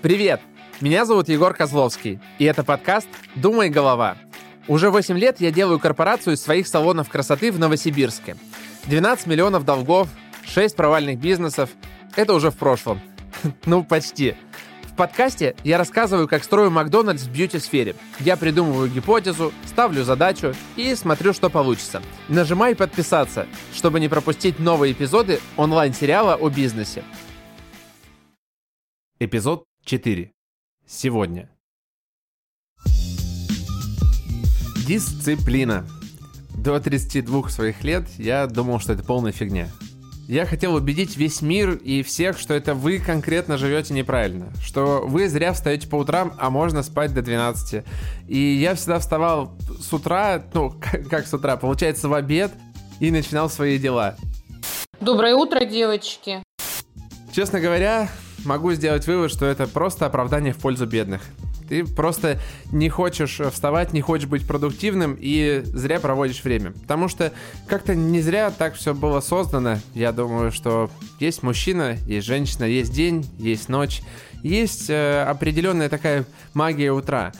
Привет! 0.00 0.40
Меня 0.80 1.04
зовут 1.04 1.28
Егор 1.28 1.52
Козловский, 1.52 2.20
и 2.38 2.44
это 2.44 2.62
подкаст 2.62 3.08
«Думай, 3.34 3.68
голова». 3.68 4.16
Уже 4.68 4.90
8 4.90 5.18
лет 5.18 5.40
я 5.40 5.50
делаю 5.50 5.80
корпорацию 5.80 6.34
из 6.34 6.40
своих 6.40 6.68
салонов 6.68 7.08
красоты 7.08 7.50
в 7.50 7.58
Новосибирске. 7.58 8.36
12 8.86 9.26
миллионов 9.26 9.64
долгов, 9.64 10.08
6 10.44 10.76
провальных 10.76 11.18
бизнесов— 11.18 11.70
это 12.16 12.32
уже 12.34 12.52
в 12.52 12.56
прошлом. 12.56 13.00
ну, 13.66 13.82
почти. 13.82 14.36
В 14.84 14.94
подкасте 14.94 15.56
я 15.64 15.78
рассказываю, 15.78 16.28
как 16.28 16.44
строю 16.44 16.70
Макдональдс 16.70 17.24
в 17.24 17.32
бьюти-сфере. 17.32 17.96
Я 18.20 18.36
придумываю 18.36 18.88
гипотезу, 18.88 19.52
ставлю 19.66 20.04
задачу 20.04 20.54
и 20.76 20.94
смотрю, 20.94 21.32
что 21.32 21.50
получится. 21.50 22.02
Нажимай 22.28 22.76
подписаться, 22.76 23.48
чтобы 23.74 23.98
не 23.98 24.08
пропустить 24.08 24.60
новые 24.60 24.92
эпизоды 24.92 25.40
онлайн-сериала 25.56 26.36
о 26.36 26.48
бизнесе. 26.50 27.02
Эпизод 29.18 29.67
4. 29.88 30.30
Сегодня. 30.86 31.48
Дисциплина. 34.86 35.86
До 36.54 36.78
32 36.78 37.48
своих 37.48 37.82
лет 37.84 38.06
я 38.18 38.46
думал, 38.46 38.80
что 38.80 38.92
это 38.92 39.02
полная 39.02 39.32
фигня. 39.32 39.70
Я 40.28 40.44
хотел 40.44 40.74
убедить 40.74 41.16
весь 41.16 41.40
мир 41.40 41.70
и 41.72 42.02
всех, 42.02 42.38
что 42.38 42.52
это 42.52 42.74
вы 42.74 42.98
конкретно 42.98 43.56
живете 43.56 43.94
неправильно. 43.94 44.52
Что 44.62 45.04
вы 45.06 45.26
зря 45.26 45.54
встаете 45.54 45.88
по 45.88 45.96
утрам, 45.96 46.34
а 46.38 46.50
можно 46.50 46.82
спать 46.82 47.14
до 47.14 47.22
12. 47.22 47.82
И 48.28 48.38
я 48.38 48.74
всегда 48.74 48.98
вставал 48.98 49.56
с 49.80 49.90
утра, 49.90 50.44
ну, 50.52 50.70
как 51.10 51.26
с 51.26 51.32
утра, 51.32 51.56
получается, 51.56 52.10
в 52.10 52.12
обед, 52.12 52.52
и 53.00 53.10
начинал 53.10 53.48
свои 53.48 53.78
дела. 53.78 54.16
Доброе 55.00 55.34
утро, 55.34 55.64
девочки. 55.64 56.42
Честно 57.32 57.58
говоря, 57.58 58.10
могу 58.44 58.72
сделать 58.72 59.06
вывод, 59.06 59.30
что 59.30 59.46
это 59.46 59.66
просто 59.66 60.06
оправдание 60.06 60.52
в 60.52 60.58
пользу 60.58 60.86
бедных. 60.86 61.22
Ты 61.68 61.84
просто 61.84 62.38
не 62.72 62.88
хочешь 62.88 63.40
вставать, 63.52 63.92
не 63.92 64.00
хочешь 64.00 64.28
быть 64.28 64.46
продуктивным 64.46 65.16
и 65.18 65.60
зря 65.64 66.00
проводишь 66.00 66.42
время. 66.42 66.72
Потому 66.72 67.08
что 67.08 67.32
как-то 67.66 67.94
не 67.94 68.22
зря 68.22 68.50
так 68.50 68.74
все 68.74 68.94
было 68.94 69.20
создано. 69.20 69.76
Я 69.94 70.12
думаю, 70.12 70.50
что 70.50 70.90
есть 71.20 71.42
мужчина, 71.42 71.98
есть 72.06 72.26
женщина, 72.26 72.64
есть 72.64 72.92
день, 72.92 73.28
есть 73.38 73.68
ночь, 73.68 74.00
есть 74.42 74.88
э, 74.88 75.22
определенная 75.24 75.90
такая 75.90 76.24
магия 76.54 76.90
утра. 76.90 77.32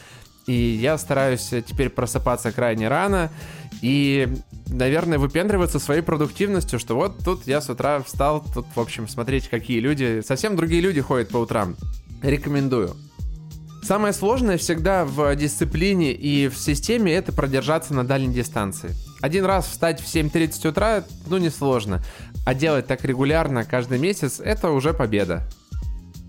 И 0.47 0.53
я 0.53 0.99
стараюсь 0.99 1.49
теперь 1.67 1.89
просыпаться 1.89 2.53
крайне 2.53 2.89
рано 2.89 3.31
и, 3.81 4.29
наверное, 4.67 5.19
выпендриваться 5.19 5.79
своей 5.79 6.03
продуктивностью, 6.03 6.79
что 6.79 6.95
вот 6.95 7.19
тут 7.25 7.47
я 7.47 7.61
с 7.61 7.69
утра 7.71 8.03
встал, 8.03 8.45
тут, 8.55 8.67
в 8.75 8.81
общем, 8.81 9.09
смотреть, 9.09 9.49
какие 9.49 9.81
люди, 9.81 10.23
совсем 10.27 10.57
другие 10.57 10.81
люди 10.81 11.01
ходят 11.01 11.29
по 11.29 11.39
утрам. 11.39 11.77
Рекомендую. 12.23 12.97
Самое 13.83 14.13
сложное 14.13 14.59
всегда 14.59 15.05
в 15.05 15.35
дисциплине 15.37 16.13
и 16.13 16.49
в 16.49 16.59
системе 16.59 17.15
это 17.15 17.33
продержаться 17.33 17.95
на 17.95 18.05
дальней 18.05 18.35
дистанции. 18.35 18.91
Один 19.21 19.45
раз 19.45 19.67
встать 19.67 20.01
в 20.01 20.05
7.30 20.05 20.69
утра, 20.69 21.05
ну, 21.27 21.39
несложно. 21.39 22.03
А 22.45 22.55
делать 22.55 22.87
так 22.87 23.05
регулярно 23.05 23.65
каждый 23.65 23.99
месяц– 23.99 24.41
это 24.45 24.71
уже 24.71 24.93
победа. 24.93 25.49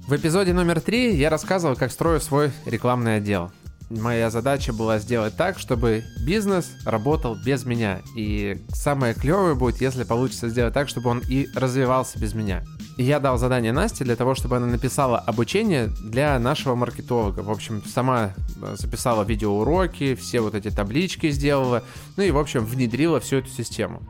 В 0.08 0.16
эпизоде 0.16 0.54
номер 0.54 0.80
три 0.80 1.16
я 1.16 1.30
рассказывал, 1.30 1.76
как 1.76 1.92
строю 1.92 2.22
свой 2.22 2.52
рекламный 2.66 3.18
отдел 3.18 3.52
моя 3.90 4.30
задача 4.30 4.74
была 4.74 5.00
сделать 5.00 5.36
так, 5.36 5.60
чтобы 5.60 6.04
бизнес 6.22 6.72
работал 6.86 7.36
без 7.36 7.66
меня. 7.66 8.02
И 8.16 8.62
самое 8.70 9.14
клевое 9.14 9.56
будет, 9.56 9.82
если 9.82 10.04
получится 10.04 10.50
сделать 10.50 10.74
так, 10.74 10.90
чтобы 10.90 11.10
он 11.10 11.22
и 11.28 11.48
развивался 11.56 12.20
без 12.20 12.34
меня. 12.34 12.64
И 12.98 13.04
я 13.04 13.20
дал 13.20 13.38
задание 13.38 13.72
Насте 13.72 14.04
для 14.04 14.16
того, 14.16 14.36
чтобы 14.36 14.58
она 14.58 14.68
написала 14.68 15.20
обучение 15.20 15.88
для 16.04 16.38
нашего 16.40 16.76
маркетолога. 16.76 17.40
В 17.42 17.50
общем, 17.50 17.82
сама 17.86 18.34
э, 18.62 18.76
записала 18.78 19.24
видеоуроки, 19.24 20.16
все 20.16 20.42
вот 20.42 20.54
эти 20.54 20.70
таблички 20.70 21.32
сделала, 21.32 21.84
ну 22.18 22.24
и, 22.24 22.32
в 22.32 22.38
общем, 22.38 22.66
внедрила 22.66 23.20
всю 23.20 23.38
эту 23.38 23.50
систему. 23.50 24.02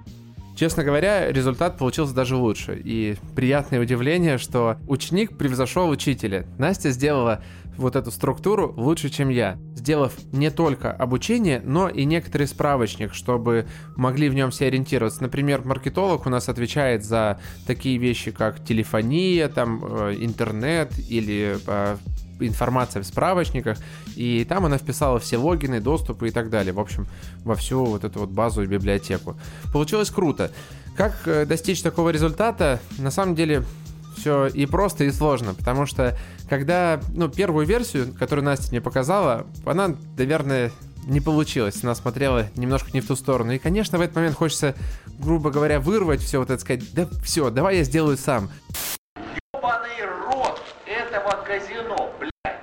Честно 0.60 0.84
говоря, 0.84 1.32
результат 1.32 1.78
получился 1.78 2.14
даже 2.14 2.36
лучше. 2.36 2.82
И 2.84 3.16
приятное 3.34 3.80
удивление, 3.80 4.38
что 4.38 4.76
ученик 4.90 5.38
превзошел 5.38 5.88
учителя. 5.88 6.46
Настя 6.58 6.92
сделала 6.92 7.42
вот 7.78 7.96
эту 7.96 8.12
структуру 8.12 8.74
лучше, 8.76 9.08
чем 9.08 9.30
я, 9.30 9.58
сделав 9.74 10.14
не 10.34 10.52
только 10.52 10.92
обучение, 10.92 11.62
но 11.64 11.88
и 11.88 12.04
некоторый 12.04 12.46
справочник, 12.46 13.14
чтобы 13.14 13.68
могли 13.96 14.28
в 14.28 14.34
нем 14.34 14.52
все 14.52 14.68
ориентироваться. 14.68 15.24
Например, 15.24 15.62
маркетолог 15.64 16.26
у 16.26 16.30
нас 16.30 16.50
отвечает 16.50 17.06
за 17.06 17.40
такие 17.66 17.98
вещи, 17.98 18.32
как 18.32 18.62
телефония, 18.62 19.48
там, 19.48 19.82
э, 19.82 20.18
интернет 20.20 20.92
или 21.08 21.56
э, 21.66 21.96
информация 22.40 23.02
в 23.02 23.06
справочниках, 23.06 23.78
и 24.16 24.46
там 24.48 24.66
она 24.66 24.78
вписала 24.78 25.20
все 25.20 25.38
логины, 25.38 25.80
доступы 25.80 26.30
и 26.30 26.32
так 26.32 26.50
далее. 26.50 26.74
В 26.74 26.80
общем, 26.80 27.08
во 27.44 27.56
всю 27.56 27.86
вот 27.86 28.04
эту 28.04 28.20
вот 28.20 28.30
базу 28.30 28.64
и 28.64 28.68
библиотеку. 28.68 29.38
Получилось 29.72 30.10
круто. 30.10 30.52
Как 30.96 31.16
э, 31.26 31.46
достичь 31.46 31.82
такого 31.82 32.10
результата? 32.10 32.80
На 32.98 33.12
самом 33.12 33.36
деле 33.36 33.64
все 34.18 34.48
и 34.48 34.66
просто, 34.66 35.06
и 35.06 35.12
сложно, 35.12 35.54
потому 35.54 35.86
что 35.86 36.18
когда, 36.50 37.00
ну, 37.14 37.30
первую 37.30 37.66
версию, 37.66 38.14
которую 38.18 38.44
Настя 38.44 38.72
мне 38.72 38.82
показала, 38.82 39.48
она, 39.66 39.96
наверное, 40.18 40.72
не 41.06 41.22
получилось. 41.22 41.84
Она 41.84 41.96
смотрела 41.96 42.48
немножко 42.56 42.90
не 42.94 43.02
в 43.02 43.08
ту 43.08 43.16
сторону. 43.16 43.52
И, 43.52 43.58
конечно, 43.58 43.98
в 43.98 44.02
этот 44.02 44.16
момент 44.16 44.36
хочется, 44.36 44.76
грубо 45.20 45.52
говоря, 45.52 45.80
вырвать 45.80 46.22
все 46.22 46.40
вот 46.40 46.50
это, 46.50 46.62
сказать, 46.62 46.94
да 46.94 47.08
все, 47.24 47.50
давай 47.50 47.78
я 47.78 47.84
сделаю 47.84 48.18
сам. 48.18 48.50
Ёбаный 49.54 50.06
рот 50.26 50.62
этого 50.86 51.44
казино, 51.46 52.14
блядь. 52.20 52.60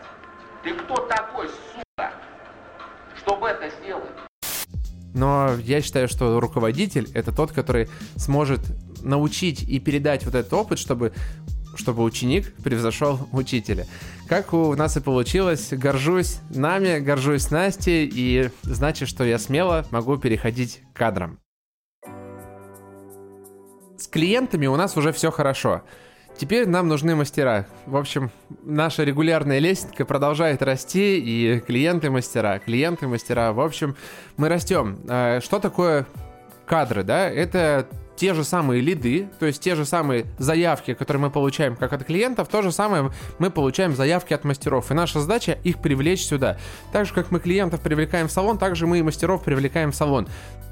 Ты 0.62 0.74
кто 0.74 0.96
такой, 1.06 1.48
сука, 1.48 2.12
чтобы 3.26 3.48
это 3.48 3.68
сделать? 3.80 4.04
Но 5.14 5.54
я 5.64 5.80
считаю, 5.80 6.08
что 6.08 6.38
руководитель— 6.40 7.08
это 7.14 7.34
тот, 7.34 7.50
который 7.50 7.88
сможет 8.16 8.60
научить 9.02 9.62
и 9.62 9.80
передать 9.80 10.24
вот 10.24 10.34
этот 10.34 10.52
опыт, 10.52 10.78
чтобы 10.78 11.12
чтобы 11.74 12.04
ученик 12.04 12.54
превзошел 12.64 13.28
учителя. 13.32 13.86
Как 14.28 14.54
у 14.54 14.74
нас 14.74 14.96
и 14.96 15.00
получилось, 15.00 15.68
горжусь 15.72 16.38
нами, 16.48 17.00
горжусь 17.00 17.50
Настей, 17.50 18.10
и 18.10 18.50
значит, 18.62 19.10
что 19.10 19.24
я 19.24 19.38
смело 19.38 19.84
могу 19.90 20.16
переходить 20.16 20.80
к 20.94 20.96
кадрам. 20.96 21.38
С 23.98 24.08
клиентами 24.08 24.66
у 24.66 24.76
нас 24.76 24.96
уже 24.96 25.12
все 25.12 25.30
хорошо. 25.30 25.82
Теперь 26.38 26.68
нам 26.68 26.88
нужны 26.88 27.14
мастера. 27.16 27.66
В 27.86 27.96
общем, 27.96 28.30
наша 28.62 29.04
регулярная 29.04 29.58
лестница 29.58 30.04
продолжает 30.04 30.62
расти, 30.62 31.18
и 31.18 31.60
клиенты-мастера, 31.60 32.60
клиенты-мастера. 32.64 33.52
В 33.52 33.60
общем, 33.60 33.96
мы 34.36 34.48
растем. 34.48 34.98
А, 35.08 35.40
что 35.40 35.58
такое 35.60 36.06
кадры, 36.66 37.04
да? 37.04 37.30
Это 37.30 37.86
те 38.16 38.34
же 38.34 38.44
самые 38.44 38.80
лиды, 38.80 39.28
то 39.38 39.46
есть 39.46 39.62
те 39.62 39.74
же 39.74 39.84
самые 39.84 40.26
заявки, 40.38 40.94
которые 40.94 41.22
мы 41.22 41.30
получаем 41.30 41.76
как 41.76 41.92
от 41.92 42.04
клиентов, 42.04 42.48
то 42.48 42.62
же 42.62 42.72
самое 42.72 43.10
мы 43.38 43.50
получаем 43.50 43.94
заявки 43.94 44.32
от 44.34 44.44
мастеров. 44.44 44.90
И 44.90 44.94
наша 44.94 45.20
задача 45.20 45.52
их 45.64 45.78
привлечь 45.78 46.24
сюда. 46.24 46.58
Так 46.92 47.06
же, 47.06 47.14
как 47.14 47.30
мы 47.30 47.40
клиентов 47.40 47.80
привлекаем 47.80 48.28
в 48.28 48.32
салон, 48.32 48.58
так 48.58 48.76
же 48.76 48.86
мы 48.86 48.98
и 48.98 49.02
мастеров 49.02 49.42
привлекаем 49.42 49.92
в 49.92 49.96
салон. 49.96 50.28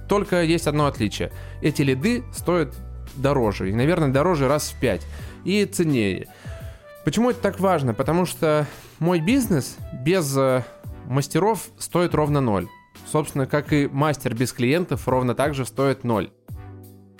Только 0.09 0.43
есть 0.43 0.67
одно 0.67 0.87
отличие. 0.87 1.33
Эти 1.63 1.83
лиды 1.83 2.25
стоят 2.35 2.75
дороже. 3.17 3.71
И, 3.71 3.75
наверное, 3.75 4.09
дороже 4.09 4.49
раз 4.49 4.71
в 4.71 4.81
пять. 4.81 5.07
И 5.44 5.65
ценнее. 5.66 6.28
Почему 7.05 7.31
это 7.31 7.41
так 7.41 7.60
важно? 7.60 7.94
Потому 7.94 8.25
что 8.25 8.66
мой 8.99 9.21
бизнес 9.21 9.77
без 9.93 10.37
э, 10.37 10.65
мастеров 11.06 11.69
стоит 11.78 12.15
ровно 12.15 12.41
ноль. 12.41 12.69
Собственно, 13.10 13.47
как 13.47 13.72
и 13.72 13.87
мастер 13.87 14.34
без 14.34 14.53
клиентов 14.53 15.06
ровно 15.06 15.34
так 15.34 15.54
же 15.54 15.66
стоит 15.66 16.04
ноль. 16.04 16.31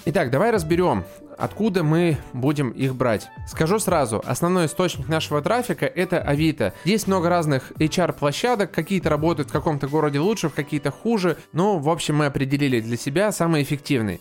Итак, 0.07 0.31
давай 0.31 0.51
разберем, 0.51 1.05
откуда 1.39 1.83
мы 1.83 2.19
будем 2.33 2.71
их 2.71 2.95
брать. 2.95 3.27
Скажу 3.49 3.79
сразу, 3.79 4.23
основной 4.27 4.67
источник 4.67 5.09
нашего 5.09 5.41
трафика 5.41 5.87
это 5.87 6.19
Авито. 6.21 6.75
Есть 6.85 7.07
много 7.07 7.29
разных 7.29 7.73
HR-площадок, 7.79 8.71
какие-то 8.71 9.09
работают 9.09 9.49
в 9.49 9.53
каком-то 9.53 9.89
городе 9.89 10.19
лучше, 10.19 10.49
в 10.49 10.55
какие-то 10.55 10.91
хуже, 10.91 11.39
но 11.53 11.79
в 11.79 11.89
общем 11.89 12.17
мы 12.17 12.27
определили 12.27 12.81
для 12.81 12.97
себя 12.97 13.33
самый 13.33 13.63
эффективный. 13.63 14.21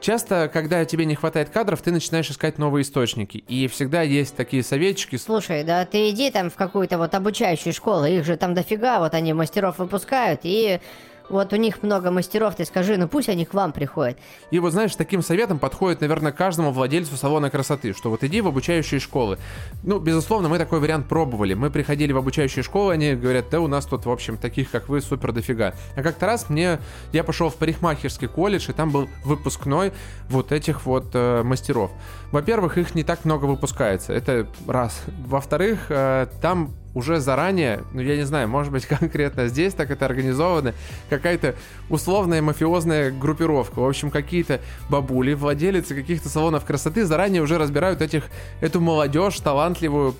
Часто, 0.00 0.48
когда 0.52 0.84
тебе 0.84 1.04
не 1.04 1.16
хватает 1.16 1.50
кадров, 1.50 1.82
ты 1.82 1.90
начинаешь 1.90 2.30
искать 2.30 2.58
новые 2.58 2.82
источники. 2.82 3.38
И 3.48 3.66
всегда 3.66 4.02
есть 4.02 4.36
такие 4.36 4.62
советчики. 4.62 5.16
Слушай, 5.16 5.64
да 5.64 5.84
ты 5.84 6.10
иди 6.10 6.30
там 6.30 6.50
в 6.50 6.54
какую-то 6.54 6.98
вот 6.98 7.14
обучающую 7.14 7.72
школу, 7.72 8.04
их 8.04 8.24
же 8.24 8.36
там 8.36 8.54
дофига, 8.54 9.00
вот 9.00 9.14
они 9.14 9.32
мастеров 9.32 9.78
выпускают, 9.78 10.40
и 10.44 10.80
Вот 11.28 11.52
у 11.52 11.56
них 11.56 11.82
много 11.82 12.10
мастеров, 12.10 12.54
ты 12.54 12.64
скажи, 12.64 12.96
ну 12.96 13.06
пусть 13.08 13.28
они 13.28 13.44
к 13.44 13.54
вам 13.54 13.72
приходят. 13.72 14.18
И 14.50 14.58
вот, 14.58 14.72
знаешь, 14.72 14.94
таким 14.96 15.22
советом 15.22 15.58
подходит, 15.58 16.00
наверное, 16.00 16.32
каждому 16.32 16.72
владельцу 16.72 17.16
салона 17.16 17.50
красоты, 17.50 17.92
что 17.92 18.10
вот 18.10 18.24
иди 18.24 18.40
в 18.40 18.48
обучающие 18.48 19.00
школы. 19.00 19.38
Ну, 19.82 19.98
безусловно, 19.98 20.48
мы 20.48 20.58
такой 20.58 20.80
вариант 20.80 21.08
пробовали. 21.08 21.54
Мы 21.54 21.70
приходили 21.70 22.12
в 22.12 22.18
обучающие 22.18 22.62
школы, 22.62 22.94
они 22.94 23.14
говорят, 23.14 23.46
да 23.50 23.60
у 23.60 23.66
нас 23.66 23.86
тут, 23.86 24.06
в 24.06 24.10
общем, 24.10 24.36
таких, 24.36 24.70
как 24.70 24.88
вы, 24.88 25.00
супер 25.00 25.32
дофига. 25.32 25.74
А 25.96 26.02
как-то 26.02 26.26
раз 26.26 26.48
мне, 26.48 26.78
я 27.12 27.24
пошел 27.24 27.50
в 27.50 27.56
парикмахерский 27.56 28.28
колледж, 28.28 28.70
и 28.70 28.72
там 28.72 28.90
был 28.90 29.08
выпускной 29.24 29.92
вот 30.28 30.52
этих 30.52 30.86
вот 30.86 31.10
э, 31.12 31.42
мастеров. 31.42 31.90
Во-первых, 32.32 32.78
их 32.78 32.94
не 32.94 33.04
так 33.04 33.24
много 33.24 33.44
выпускается, 33.44 34.12
это 34.12 34.46
раз. 34.66 35.02
Во-вторых, 35.26 35.86
э, 35.90 36.26
там 36.40 36.70
уже 36.98 37.20
заранее, 37.20 37.84
ну 37.92 38.00
я 38.00 38.16
не 38.16 38.24
знаю, 38.24 38.48
может 38.48 38.72
быть 38.72 38.86
конкретно 38.86 39.46
здесь 39.46 39.72
так 39.72 39.90
это 39.90 40.04
организовано, 40.04 40.74
какая-то 41.08 41.54
условная 41.88 42.42
мафиозная 42.42 43.12
группировка. 43.12 43.78
В 43.78 43.88
общем, 43.88 44.10
какие-то 44.10 44.60
бабули, 44.90 45.34
владелицы 45.34 45.94
каких-то 45.94 46.28
салонов 46.28 46.64
красоты 46.64 47.06
заранее 47.06 47.40
уже 47.40 47.56
разбирают 47.56 48.02
этих, 48.02 48.24
эту 48.60 48.80
молодежь 48.80 49.38
талантливую. 49.38 50.16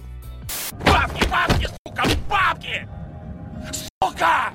Бабки, 0.84 1.26
бабки, 1.28 1.68
сука, 1.86 2.04
бабки! 2.30 2.88
Сука! 4.02 4.52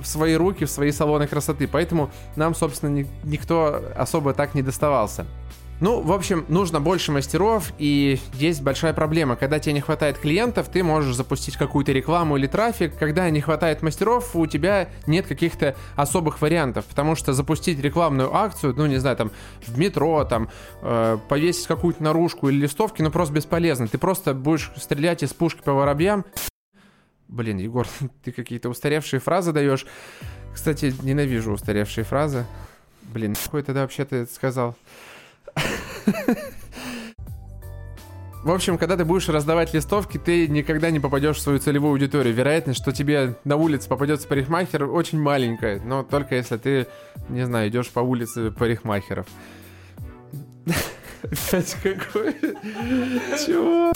в 0.00 0.06
свои 0.06 0.34
руки, 0.34 0.64
в 0.64 0.70
свои 0.70 0.90
салоны 0.90 1.28
красоты. 1.28 1.68
Поэтому 1.68 2.10
нам, 2.34 2.56
собственно, 2.56 2.90
ни, 2.90 3.06
никто 3.22 3.80
особо 3.96 4.34
так 4.34 4.54
не 4.54 4.62
доставался. 4.62 5.26
Ну, 5.82 6.00
в 6.00 6.12
общем, 6.12 6.44
нужно 6.46 6.80
больше 6.80 7.10
мастеров, 7.10 7.72
и 7.76 8.20
есть 8.34 8.62
большая 8.62 8.92
проблема. 8.92 9.34
Когда 9.34 9.58
тебе 9.58 9.72
не 9.72 9.80
хватает 9.80 10.16
клиентов, 10.16 10.68
ты 10.68 10.84
можешь 10.84 11.16
запустить 11.16 11.56
какую-то 11.56 11.90
рекламу 11.90 12.36
или 12.36 12.46
трафик. 12.46 12.96
Когда 12.96 13.28
не 13.30 13.40
хватает 13.40 13.82
мастеров, 13.82 14.36
у 14.36 14.46
тебя 14.46 14.90
нет 15.08 15.26
каких-то 15.26 15.74
особых 15.96 16.40
вариантов, 16.40 16.84
потому 16.84 17.16
что 17.16 17.32
запустить 17.32 17.80
рекламную 17.80 18.32
акцию, 18.32 18.74
ну, 18.76 18.86
не 18.86 18.98
знаю, 18.98 19.16
там, 19.16 19.32
в 19.66 19.76
метро, 19.76 20.22
там, 20.22 20.50
э, 20.82 21.18
повесить 21.28 21.66
какую-то 21.66 22.00
наружку 22.00 22.48
или 22.48 22.60
листовки, 22.60 23.02
ну, 23.02 23.10
просто 23.10 23.34
бесполезно. 23.34 23.88
Ты 23.88 23.98
просто 23.98 24.34
будешь 24.34 24.70
стрелять 24.76 25.24
из 25.24 25.32
пушки 25.32 25.62
по 25.64 25.72
воробьям. 25.72 26.24
Блин, 27.26 27.58
Егор, 27.58 27.88
ты 28.22 28.30
какие-то 28.30 28.68
устаревшие 28.68 29.18
фразы 29.18 29.50
даешь. 29.50 29.84
Кстати, 30.54 30.94
ненавижу 31.02 31.50
устаревшие 31.50 32.04
фразы. 32.04 32.46
Блин, 33.02 33.34
какой 33.34 33.64
тогда 33.64 33.82
вообще 33.82 34.04
ты 34.04 34.26
сказал? 34.26 34.76
В 38.44 38.50
общем, 38.50 38.76
когда 38.76 38.96
ты 38.96 39.04
будешь 39.04 39.28
раздавать 39.28 39.72
листовки, 39.72 40.18
ты 40.18 40.48
никогда 40.48 40.90
не 40.90 40.98
попадешь 40.98 41.36
в 41.36 41.40
свою 41.40 41.60
целевую 41.60 41.92
аудиторию. 41.92 42.34
Вероятность, 42.34 42.80
что 42.80 42.90
тебе 42.90 43.36
на 43.44 43.54
улице 43.54 43.88
попадется 43.88 44.26
парикмахер, 44.26 44.82
очень 44.84 45.20
маленькая. 45.20 45.80
Но 45.80 46.02
только 46.02 46.34
если 46.34 46.56
ты, 46.56 46.88
не 47.28 47.46
знаю, 47.46 47.68
идешь 47.68 47.90
по 47.90 48.00
улице 48.00 48.50
парикмахеров. 48.50 49.26
Опять 51.22 51.76
какой? 51.82 52.34
Чего? 53.46 53.92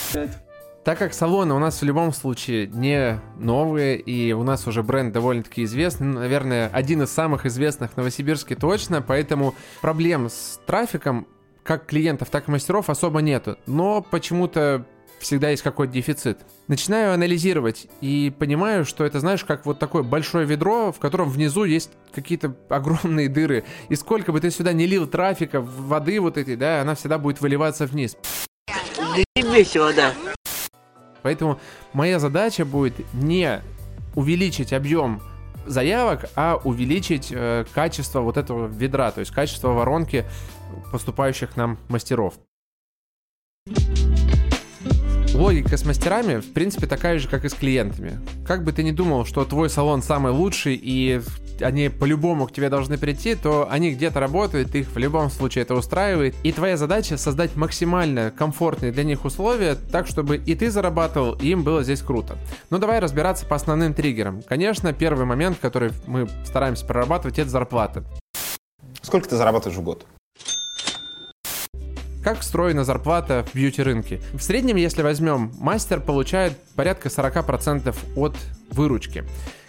Так 0.85 0.99
как 0.99 1.13
салоны 1.13 1.53
у 1.53 1.59
нас 1.59 1.81
в 1.81 1.85
любом 1.85 2.13
случае 2.13 2.69
не 2.69 3.21
новые, 3.37 3.99
и 3.99 4.33
у 4.33 4.45
нас 4.45 4.69
уже 4.69 4.85
бренд 4.85 5.13
довольно-таки 5.13 5.65
известный, 5.65 6.07
наверное, 6.07 6.69
один 6.73 7.03
из 7.03 7.11
самых 7.11 7.45
известных 7.47 7.95
в 7.95 7.97
Новосибирске 7.97 8.55
точно, 8.55 9.03
поэтому 9.03 9.57
проблем 9.81 10.29
с 10.29 10.61
трафиком 10.65 11.27
как 11.67 11.87
клиентов, 11.87 12.31
так 12.31 12.49
и 12.49 12.51
мастеров 12.51 12.89
особо 12.89 13.21
нету. 13.21 13.59
Но 13.67 14.01
почему-то 14.01 14.87
всегда 15.19 15.51
есть 15.51 15.63
какой-то 15.63 15.93
дефицит. 15.93 16.39
Начинаю 16.69 17.15
анализировать 17.15 17.89
и 18.01 18.33
понимаю, 18.39 18.85
что 18.85 19.05
это, 19.05 19.21
знаешь, 19.21 19.45
как 19.45 19.67
вот 19.67 19.79
такое 19.79 20.03
большое 20.03 20.47
ведро, 20.47 20.93
в 20.93 20.99
котором 20.99 21.31
внизу 21.31 21.65
есть 21.65 21.91
какие-то 22.15 22.55
огромные 22.69 23.29
дыры. 23.29 23.65
И 23.89 23.97
сколько 23.97 24.33
бы 24.33 24.41
ты 24.41 24.51
сюда 24.51 24.73
не 24.73 24.87
лил 24.87 25.07
трафика, 25.07 25.61
воды 25.61 26.21
вот 26.21 26.39
этой, 26.39 26.57
да, 26.57 26.81
она 26.81 26.95
всегда 26.95 27.19
будет 27.19 27.41
выливаться 27.41 27.87
вниз. 27.87 28.17
Весело, 29.35 29.93
да. 29.93 30.13
Поэтому 31.23 31.59
моя 31.93 32.19
задача 32.19 32.65
будет 32.65 32.95
не 33.13 33.61
увеличить 34.15 34.73
объем 34.73 35.21
заявок, 35.67 36.27
а 36.35 36.61
увеличить 36.63 37.29
э, 37.31 37.65
качество 37.75 38.21
вот 38.21 38.37
этого 38.37 38.67
ведра, 38.67 39.11
то 39.11 39.21
есть 39.21 39.33
качество 39.33 39.69
воронки 39.69 40.25
поступающих 40.91 41.57
нам 41.57 41.79
мастеров. 41.89 42.35
Логика 45.37 45.77
с 45.77 45.85
мастерами, 45.85 46.41
в 46.41 46.55
принципе, 46.55 46.87
такая 46.87 47.19
же, 47.19 47.29
как 47.29 47.45
и 47.45 47.51
с 47.51 47.53
клиентами. 47.53 48.19
Как 48.47 48.65
бы 48.65 48.73
ты 48.73 48.83
ни 48.83 48.91
думал, 48.91 49.27
что 49.27 49.45
твой 49.45 49.69
салон 49.69 50.03
самый 50.03 50.33
лучший 50.33 50.81
и 50.83 51.21
они 51.61 51.91
по-любому 51.91 52.47
к 52.47 52.53
тебе 52.53 52.71
должны 52.71 52.97
прийти, 52.97 53.35
то 53.35 53.69
они 53.71 53.93
где-то 53.93 54.19
работают, 54.19 54.75
их 54.75 54.89
в 54.89 54.97
любом 54.97 55.29
случае 55.29 55.63
это 55.63 55.75
устраивает. 55.75 56.35
И 56.43 56.53
твоя 56.53 56.79
задача 56.79 57.19
создать 57.19 57.55
максимально 57.55 58.31
комфортные 58.31 58.93
для 58.93 59.05
них 59.05 59.27
условия, 59.27 59.75
так, 59.75 60.07
чтобы 60.07 60.39
и 60.39 60.55
ты 60.55 60.71
зарабатывал, 60.71 61.35
и 61.35 61.49
им 61.49 61.65
было 61.65 61.83
здесь 61.83 62.01
круто. 62.01 62.39
Ну 62.71 62.79
давай 62.79 62.99
разбираться 62.99 63.45
по 63.45 63.57
основным 63.57 63.93
триггерам. 63.93 64.41
Конечно, 64.41 64.95
первый 64.95 65.27
момент, 65.27 65.59
который 65.61 65.93
мы 66.07 66.29
стараемся 66.47 66.87
прорабатывать, 66.87 67.39
это 67.39 67.51
зарплата. 67.51 68.05
Сколько 69.03 69.29
ты 69.29 69.37
зарабатываешь 69.37 69.79
в 69.79 69.83
год? 69.83 70.07
Как 72.27 72.41
встроена 72.41 72.83
зарплата 72.83 73.47
в 73.49 73.55
бьюти-рынке? 73.55 74.21
В 74.35 74.43
среднем, 74.43 74.75
если 74.75 75.03
возьмем, 75.03 75.53
мастер 75.61 76.01
получает 76.01 76.55
порядка 76.75 77.09
40% 77.09 77.95
от 78.17 78.35
выручки. 78.73 79.23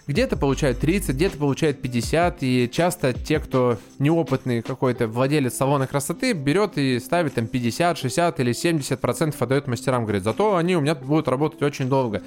Где-то 0.07 0.37
получают 0.37 0.79
30, 0.79 1.15
где-то 1.15 1.37
получают 1.37 1.79
50, 1.83 2.37
и 2.41 2.67
часто 2.73 3.13
те, 3.13 3.39
кто 3.39 3.77
неопытный 3.99 4.63
какой-то 4.63 5.07
владелец 5.07 5.53
салона 5.53 5.85
красоты, 5.85 6.33
берет 6.33 6.79
и 6.79 6.97
ставит 6.99 7.35
там 7.35 7.45
50, 7.45 7.95
60 7.95 8.39
или 8.39 8.53
70 8.53 8.99
процентов 8.99 9.39
отдает 9.39 9.67
мастерам, 9.67 10.05
говорит, 10.05 10.23
зато 10.23 10.55
они 10.55 10.75
у 10.75 10.81
меня 10.81 10.95
будут 10.95 11.27
работать 11.27 11.61
очень 11.61 11.87
долго. 11.87 12.23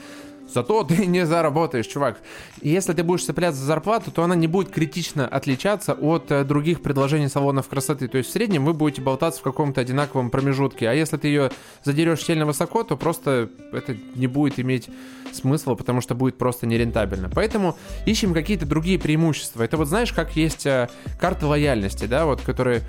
Зато 0.52 0.84
ты 0.84 1.06
не 1.06 1.26
заработаешь, 1.26 1.86
чувак. 1.86 2.20
Если 2.62 2.92
ты 2.92 3.02
будешь 3.02 3.24
цепляться 3.24 3.60
за 3.60 3.66
зарплату, 3.66 4.10
то 4.10 4.22
она 4.22 4.34
не 4.34 4.46
будет 4.46 4.70
критично 4.70 5.26
отличаться 5.26 5.94
от 5.94 6.30
э, 6.30 6.44
других 6.44 6.82
предложений 6.82 7.28
салонов 7.28 7.68
красоты. 7.68 8.08
То 8.08 8.18
есть 8.18 8.30
в 8.30 8.32
среднем 8.32 8.64
вы 8.64 8.74
будете 8.74 9.02
болтаться 9.02 9.40
в 9.40 9.44
каком-то 9.44 9.80
одинаковом 9.80 10.30
промежутке. 10.30 10.88
А 10.88 10.92
если 10.92 11.16
ты 11.16 11.28
ее 11.28 11.50
задерешь 11.84 12.24
сильно 12.24 12.46
высоко, 12.46 12.82
то 12.84 12.96
просто 12.96 13.50
это 13.72 13.96
не 14.14 14.26
будет 14.26 14.58
иметь 14.58 14.88
смысла, 15.32 15.74
потому 15.74 16.00
что 16.00 16.14
будет 16.14 16.38
просто 16.38 16.66
нерентабельно. 16.66 17.30
Поэтому 17.32 17.76
ищем 18.06 18.34
какие-то 18.34 18.66
другие 18.66 18.98
преимущества. 18.98 19.62
Это 19.62 19.76
вот 19.76 19.88
знаешь, 19.88 20.12
как 20.12 20.36
есть 20.36 20.66
э, 20.66 20.88
карта 21.20 21.46
лояльности, 21.46 22.06
да, 22.06 22.26
вот, 22.26 22.40
которые 22.40 22.82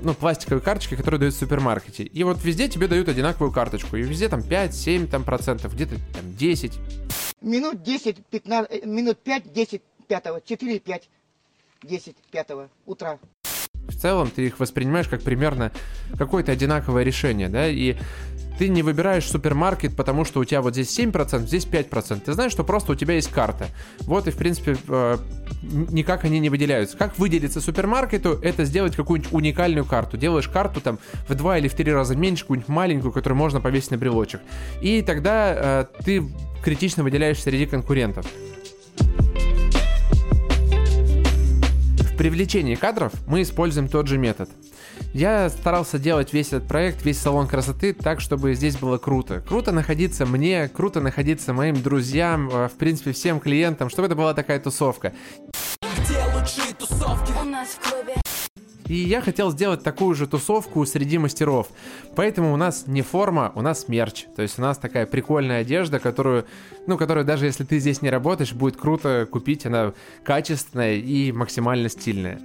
ну, 0.00 0.14
пластиковые 0.14 0.62
карточки, 0.62 0.94
которые 0.96 1.20
дают 1.20 1.34
в 1.34 1.38
супермаркете. 1.38 2.04
И 2.04 2.24
вот 2.24 2.42
везде 2.44 2.68
тебе 2.68 2.88
дают 2.88 3.08
одинаковую 3.08 3.52
карточку. 3.52 3.96
И 3.96 4.02
везде 4.02 4.28
там 4.28 4.42
5, 4.42 4.74
7 4.74 5.08
там, 5.08 5.24
процентов, 5.24 5.74
где-то 5.74 5.96
там 6.14 6.36
10. 6.36 6.78
Минут 7.40 7.82
10, 7.82 8.24
15, 8.26 8.70
э, 8.70 8.86
минут 8.86 9.18
5, 9.18 9.52
10, 9.52 9.82
5, 10.08 10.44
4, 10.44 10.80
5, 10.80 11.08
10, 11.82 12.16
5 12.30 12.48
утра. 12.86 13.18
В 13.88 13.96
целом 13.96 14.30
ты 14.30 14.46
их 14.46 14.60
воспринимаешь 14.60 15.08
как 15.08 15.22
примерно 15.22 15.72
какое-то 16.16 16.52
одинаковое 16.52 17.04
решение, 17.04 17.48
да, 17.48 17.68
и 17.68 17.96
ты 18.58 18.68
не 18.68 18.82
выбираешь 18.82 19.24
супермаркет, 19.24 19.94
потому 19.94 20.24
что 20.24 20.40
у 20.40 20.44
тебя 20.44 20.60
вот 20.60 20.74
здесь 20.74 20.98
7%, 20.98 21.46
здесь 21.46 21.64
5%. 21.64 22.20
Ты 22.20 22.32
знаешь, 22.32 22.52
что 22.52 22.64
просто 22.64 22.92
у 22.92 22.94
тебя 22.96 23.14
есть 23.14 23.30
карта. 23.30 23.68
Вот 24.00 24.26
и, 24.26 24.30
в 24.30 24.36
принципе, 24.36 24.76
э, 24.88 25.18
никак 25.62 26.24
они 26.24 26.40
не 26.40 26.50
выделяются. 26.50 26.96
Как 26.96 27.18
выделиться 27.18 27.60
супермаркету? 27.60 28.38
Это 28.42 28.64
сделать 28.64 28.96
какую-нибудь 28.96 29.32
уникальную 29.32 29.84
карту. 29.84 30.16
Делаешь 30.16 30.48
карту 30.48 30.80
там 30.80 30.98
в 31.28 31.34
два 31.34 31.58
или 31.58 31.68
в 31.68 31.74
три 31.74 31.92
раза 31.92 32.16
меньше, 32.16 32.42
какую-нибудь 32.42 32.68
маленькую, 32.68 33.12
которую 33.12 33.38
можно 33.38 33.60
повесить 33.60 33.92
на 33.92 33.98
брелочек. 33.98 34.40
И 34.82 35.02
тогда 35.02 35.54
э, 35.54 36.02
ты 36.04 36.24
критично 36.62 37.04
выделяешь 37.04 37.40
среди 37.40 37.66
конкурентов. 37.66 38.26
В 41.98 42.16
привлечении 42.18 42.74
кадров 42.74 43.12
мы 43.28 43.42
используем 43.42 43.86
тот 43.88 44.08
же 44.08 44.18
метод. 44.18 44.50
Я 45.14 45.48
старался 45.48 45.98
делать 45.98 46.32
весь 46.34 46.48
этот 46.48 46.68
проект, 46.68 47.04
весь 47.04 47.18
салон 47.18 47.46
красоты 47.46 47.94
так, 47.94 48.20
чтобы 48.20 48.54
здесь 48.54 48.76
было 48.76 48.98
круто. 48.98 49.42
Круто 49.48 49.72
находиться 49.72 50.26
мне, 50.26 50.68
круто 50.68 51.00
находиться 51.00 51.54
моим 51.54 51.80
друзьям, 51.82 52.50
э, 52.50 52.68
в 52.68 52.72
принципе, 52.72 53.12
всем 53.12 53.40
клиентам, 53.40 53.88
чтобы 53.88 54.06
это 54.06 54.14
была 54.14 54.34
такая 54.34 54.60
тусовка. 54.60 55.14
Где 55.98 56.18
лучшие 56.34 56.74
тусовки? 56.74 57.32
У 57.40 57.44
нас 57.44 57.68
в 57.68 57.90
клубе. 57.90 58.14
И 58.86 58.94
я 58.94 59.20
хотел 59.20 59.50
сделать 59.50 59.82
такую 59.82 60.14
же 60.14 60.26
тусовку 60.26 60.84
среди 60.84 61.18
мастеров. 61.18 61.68
Поэтому 62.14 62.52
у 62.52 62.56
нас 62.56 62.86
не 62.86 63.02
форма, 63.02 63.52
у 63.54 63.60
нас 63.62 63.88
мерч. 63.88 64.24
То 64.34 64.42
есть 64.42 64.58
у 64.58 64.62
нас 64.62 64.78
такая 64.78 65.06
прикольная 65.06 65.60
одежда, 65.60 65.98
которую, 65.98 66.46
ну, 66.86 66.96
которую 66.96 67.24
даже 67.26 67.46
если 67.46 67.64
ты 67.64 67.78
здесь 67.78 68.02
не 68.02 68.10
работаешь, 68.10 68.52
будет 68.52 68.76
круто 68.76 69.26
купить. 69.30 69.66
Она 69.66 69.92
качественная 70.24 70.96
и 70.96 71.32
максимально 71.32 71.88
стильная. 71.90 72.40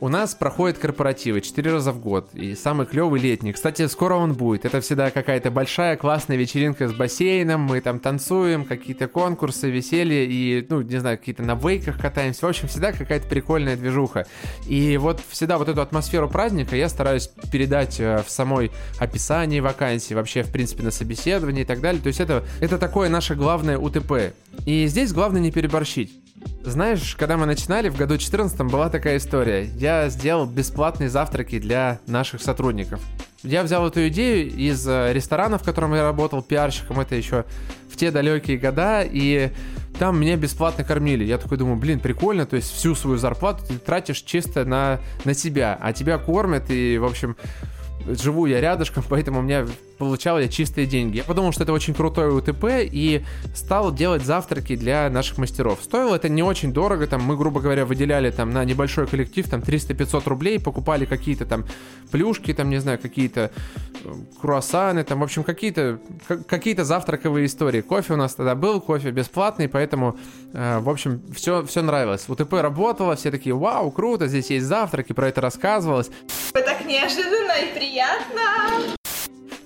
У 0.00 0.08
нас 0.08 0.36
проходят 0.36 0.78
корпоративы 0.78 1.40
4 1.40 1.72
раза 1.72 1.90
в 1.90 1.98
год, 1.98 2.28
и 2.32 2.54
самый 2.54 2.86
клевый 2.86 3.20
летний. 3.20 3.52
Кстати, 3.52 3.88
скоро 3.88 4.14
он 4.14 4.34
будет. 4.34 4.64
Это 4.64 4.80
всегда 4.80 5.10
какая-то 5.10 5.50
большая 5.50 5.96
классная 5.96 6.36
вечеринка 6.36 6.86
с 6.86 6.92
бассейном, 6.92 7.62
мы 7.62 7.80
там 7.80 7.98
танцуем, 7.98 8.64
какие-то 8.64 9.08
конкурсы, 9.08 9.68
веселье, 9.70 10.24
и, 10.24 10.64
ну, 10.68 10.82
не 10.82 10.98
знаю, 10.98 11.18
какие-то 11.18 11.42
на 11.42 11.56
вейках 11.56 12.00
катаемся. 12.00 12.46
В 12.46 12.48
общем, 12.48 12.68
всегда 12.68 12.92
какая-то 12.92 13.26
прикольная 13.26 13.76
движуха. 13.76 14.24
И 14.68 14.96
вот 14.98 15.20
всегда 15.30 15.58
вот 15.58 15.68
эту 15.68 15.80
атмосферу 15.80 16.28
праздника 16.28 16.76
я 16.76 16.88
стараюсь 16.88 17.28
передать 17.50 17.98
э, 17.98 18.22
в 18.24 18.30
самой 18.30 18.70
описании 19.00 19.58
вакансии, 19.58 20.14
вообще, 20.14 20.44
в 20.44 20.52
принципе, 20.52 20.84
на 20.84 20.92
собеседовании 20.92 21.62
и 21.62 21.66
так 21.66 21.80
далее. 21.80 22.00
То 22.00 22.06
есть 22.06 22.20
это, 22.20 22.44
это 22.60 22.78
такое 22.78 23.08
наше 23.08 23.34
главное 23.34 23.76
УТП. 23.76 24.32
И 24.64 24.86
здесь 24.86 25.12
главное 25.12 25.40
не 25.40 25.50
переборщить. 25.50 26.12
Знаешь, 26.64 27.16
когда 27.16 27.36
мы 27.36 27.46
начинали, 27.46 27.88
в 27.88 27.96
году 27.96 28.18
14 28.18 28.60
была 28.62 28.90
такая 28.90 29.16
история. 29.16 29.64
Я 29.64 30.08
сделал 30.08 30.46
бесплатные 30.46 31.08
завтраки 31.08 31.58
для 31.58 32.00
наших 32.06 32.42
сотрудников. 32.42 33.00
Я 33.42 33.62
взял 33.62 33.86
эту 33.86 34.08
идею 34.08 34.48
из 34.48 34.86
э, 34.86 35.12
ресторана, 35.12 35.58
в 35.58 35.62
котором 35.62 35.94
я 35.94 36.02
работал 36.02 36.42
пиарщиком, 36.42 36.98
это 36.98 37.14
еще 37.14 37.44
в 37.88 37.96
те 37.96 38.10
далекие 38.10 38.58
года, 38.58 39.02
и 39.02 39.50
там 39.98 40.20
меня 40.20 40.36
бесплатно 40.36 40.82
кормили. 40.84 41.24
Я 41.24 41.38
такой 41.38 41.56
думаю, 41.56 41.76
блин, 41.76 42.00
прикольно, 42.00 42.46
то 42.46 42.56
есть 42.56 42.72
всю 42.72 42.94
свою 42.96 43.16
зарплату 43.16 43.64
ты 43.66 43.78
тратишь 43.78 44.22
чисто 44.22 44.64
на, 44.64 45.00
на 45.24 45.34
себя, 45.34 45.78
а 45.80 45.92
тебя 45.92 46.18
кормят, 46.18 46.70
и, 46.70 46.98
в 46.98 47.04
общем, 47.04 47.36
живу 48.06 48.46
я 48.46 48.60
рядышком, 48.60 49.04
поэтому 49.08 49.38
у 49.38 49.42
меня 49.42 49.66
получал 49.98 50.38
я 50.38 50.48
чистые 50.48 50.86
деньги. 50.86 51.18
Я 51.18 51.24
подумал, 51.24 51.52
что 51.52 51.64
это 51.64 51.72
очень 51.72 51.94
крутое 51.94 52.32
УТП 52.32 52.64
и 52.80 53.24
стал 53.54 53.92
делать 53.92 54.22
завтраки 54.22 54.76
для 54.76 55.10
наших 55.10 55.38
мастеров. 55.38 55.80
Стоило 55.82 56.14
это 56.14 56.28
не 56.28 56.42
очень 56.42 56.72
дорого, 56.72 57.06
там 57.06 57.22
мы, 57.22 57.36
грубо 57.36 57.60
говоря, 57.60 57.84
выделяли 57.84 58.30
там 58.30 58.52
на 58.52 58.64
небольшой 58.64 59.06
коллектив 59.06 59.48
там 59.48 59.60
300-500 59.60 60.28
рублей, 60.28 60.60
покупали 60.60 61.04
какие-то 61.04 61.44
там 61.44 61.66
плюшки, 62.10 62.54
там, 62.54 62.70
не 62.70 62.78
знаю, 62.78 62.98
какие-то 62.98 63.50
э, 64.04 64.14
круассаны, 64.40 65.04
там, 65.04 65.20
в 65.20 65.22
общем, 65.24 65.44
какие-то 65.44 65.98
какие-то 66.46 66.84
завтраковые 66.84 67.46
истории. 67.46 67.80
Кофе 67.80 68.14
у 68.14 68.16
нас 68.16 68.34
тогда 68.34 68.54
был, 68.54 68.80
кофе 68.80 69.10
бесплатный, 69.10 69.68
поэтому, 69.68 70.16
э, 70.52 70.78
в 70.78 70.88
общем, 70.88 71.22
все, 71.34 71.64
все 71.64 71.82
нравилось. 71.82 72.28
УТП 72.28 72.54
работало, 72.54 73.16
все 73.16 73.30
такие, 73.30 73.54
вау, 73.54 73.90
круто, 73.90 74.28
здесь 74.28 74.50
есть 74.50 74.66
завтраки, 74.66 75.12
про 75.12 75.28
это 75.28 75.40
рассказывалось. 75.40 76.10
Так 76.52 76.84
неожиданно 76.86 77.52
и 77.52 77.78
приятно. 77.78 78.97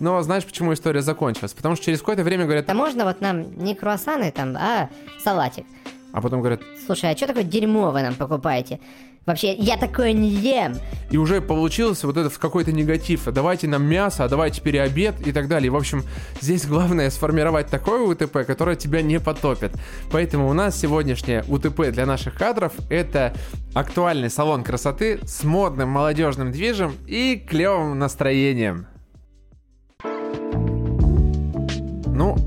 Но 0.02 0.20
знаешь, 0.22 0.44
почему 0.44 0.72
история 0.72 1.00
закончилась? 1.00 1.52
Потому 1.52 1.76
что 1.76 1.84
через 1.84 2.00
какое-то 2.00 2.24
время 2.24 2.44
говорят... 2.44 2.68
А 2.68 2.74
можно 2.74 3.04
вот 3.04 3.20
нам 3.20 3.56
не 3.56 3.76
круассаны 3.76 4.32
там, 4.32 4.56
а 4.56 4.90
салатик? 5.22 5.64
А 6.12 6.20
потом 6.20 6.40
говорят... 6.40 6.60
Слушай, 6.84 7.12
а 7.12 7.16
что 7.16 7.28
такое 7.28 7.44
дерьмо 7.44 7.92
вы 7.92 8.02
нам 8.02 8.14
покупаете? 8.16 8.80
Вообще, 9.26 9.54
я 9.54 9.76
такое 9.76 10.12
не 10.12 10.28
ем. 10.28 10.74
И 11.12 11.16
уже 11.16 11.40
получился 11.40 12.08
вот 12.08 12.16
этот 12.16 12.36
какой-то 12.36 12.72
негатив. 12.72 13.26
Давайте 13.26 13.68
нам 13.68 13.84
мясо, 13.84 14.24
а 14.24 14.28
давайте 14.28 14.60
переобед 14.60 15.24
и 15.24 15.30
так 15.30 15.46
далее. 15.46 15.70
В 15.70 15.76
общем, 15.76 16.02
здесь 16.40 16.66
главное 16.66 17.08
сформировать 17.10 17.68
такое 17.68 18.00
УТП, 18.00 18.44
которое 18.44 18.74
тебя 18.74 19.02
не 19.02 19.20
потопит. 19.20 19.70
Поэтому 20.10 20.48
у 20.48 20.52
нас 20.52 20.76
сегодняшнее 20.80 21.44
УТП 21.46 21.92
для 21.92 22.06
наших 22.06 22.34
кадров 22.34 22.72
это 22.90 23.34
актуальный 23.72 24.30
салон 24.30 24.64
красоты 24.64 25.20
с 25.22 25.44
модным 25.44 25.90
молодежным 25.90 26.50
движем 26.50 26.96
и 27.06 27.36
клевым 27.36 28.00
настроением. 28.00 28.88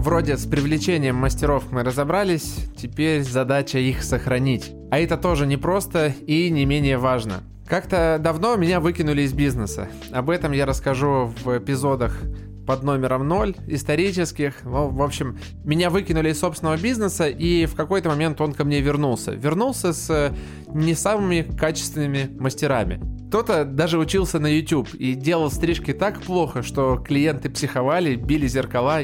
Вроде 0.05 0.37
с 0.37 0.45
привлечением 0.45 1.15
мастеров 1.15 1.71
мы 1.71 1.83
разобрались, 1.83 2.57
теперь 2.77 3.23
задача 3.23 3.79
их 3.79 4.03
сохранить. 4.03 4.71
А 4.91 4.99
это 4.99 5.17
тоже 5.17 5.47
непросто 5.47 6.13
и 6.27 6.51
не 6.51 6.63
менее 6.65 6.99
важно. 6.99 7.41
Как-то 7.67 8.19
давно 8.21 8.55
меня 8.55 8.79
выкинули 8.79 9.23
из 9.23 9.33
бизнеса. 9.33 9.89
Об 10.11 10.29
этом 10.29 10.51
я 10.51 10.67
расскажу 10.67 11.33
в 11.43 11.57
эпизодах 11.57 12.21
под 12.67 12.83
номером 12.83 13.27
0, 13.27 13.55
исторических. 13.65 14.63
Ну, 14.63 14.89
в 14.89 15.01
общем, 15.01 15.39
меня 15.63 15.89
выкинули 15.89 16.29
из 16.29 16.39
собственного 16.39 16.77
бизнеса, 16.77 17.27
и 17.27 17.65
в 17.65 17.73
какой-то 17.73 18.09
момент 18.09 18.39
он 18.41 18.53
ко 18.53 18.63
мне 18.63 18.81
вернулся. 18.81 19.31
Вернулся 19.31 19.91
с 19.91 20.07
э, 20.11 20.31
не 20.67 20.93
самыми 20.93 21.47
качественными 21.57 22.29
мастерами. 22.39 23.01
Кто-то 23.29 23.65
даже 23.65 23.97
учился 23.97 24.39
на 24.39 24.47
YouTube 24.47 24.93
и 24.93 25.15
делал 25.15 25.49
стрижки 25.49 25.93
так 25.93 26.21
плохо, 26.21 26.61
что 26.61 26.97
клиенты 26.97 27.49
психовали, 27.49 28.15
били 28.15 28.47
зеркала. 28.47 29.01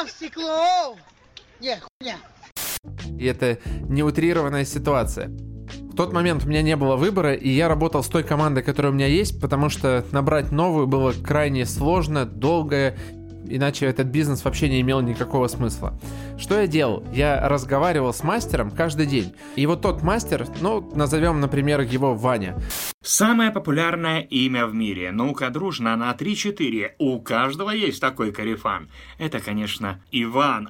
Ломал 0.00 0.08
стекло! 0.08 0.96
Не, 1.60 1.78
хуйня. 1.78 2.16
И 3.18 3.26
это 3.26 3.58
неутрированная 3.88 4.64
ситуация. 4.64 5.28
В 5.28 5.94
тот 5.94 6.14
момент 6.14 6.44
у 6.44 6.48
меня 6.48 6.62
не 6.62 6.74
было 6.74 6.96
выбора, 6.96 7.34
и 7.34 7.50
я 7.50 7.68
работал 7.68 8.02
с 8.02 8.08
той 8.08 8.22
командой, 8.22 8.62
которая 8.62 8.92
у 8.92 8.94
меня 8.94 9.06
есть, 9.06 9.40
потому 9.40 9.68
что 9.68 10.04
набрать 10.12 10.52
новую 10.52 10.86
было 10.86 11.12
крайне 11.12 11.66
сложно, 11.66 12.24
долго 12.24 12.96
иначе 13.50 13.86
этот 13.86 14.06
бизнес 14.06 14.44
вообще 14.44 14.68
не 14.68 14.80
имел 14.80 15.00
никакого 15.00 15.48
смысла. 15.48 15.98
Что 16.38 16.60
я 16.60 16.66
делал? 16.66 17.04
Я 17.12 17.48
разговаривал 17.48 18.14
с 18.14 18.22
мастером 18.22 18.70
каждый 18.70 19.06
день. 19.06 19.34
И 19.56 19.66
вот 19.66 19.82
тот 19.82 20.02
мастер, 20.02 20.46
ну, 20.60 20.80
назовем, 20.94 21.40
например, 21.40 21.80
его 21.80 22.14
Ваня. 22.14 22.58
Самое 23.02 23.50
популярное 23.50 24.20
имя 24.20 24.66
в 24.66 24.74
мире. 24.74 25.10
Ну-ка, 25.12 25.50
дружно, 25.50 25.96
на 25.96 26.12
3-4. 26.12 26.92
У 26.98 27.20
каждого 27.20 27.70
есть 27.70 28.00
такой 28.00 28.32
карифан. 28.32 28.88
Это, 29.18 29.40
конечно, 29.40 30.00
Иван 30.10 30.68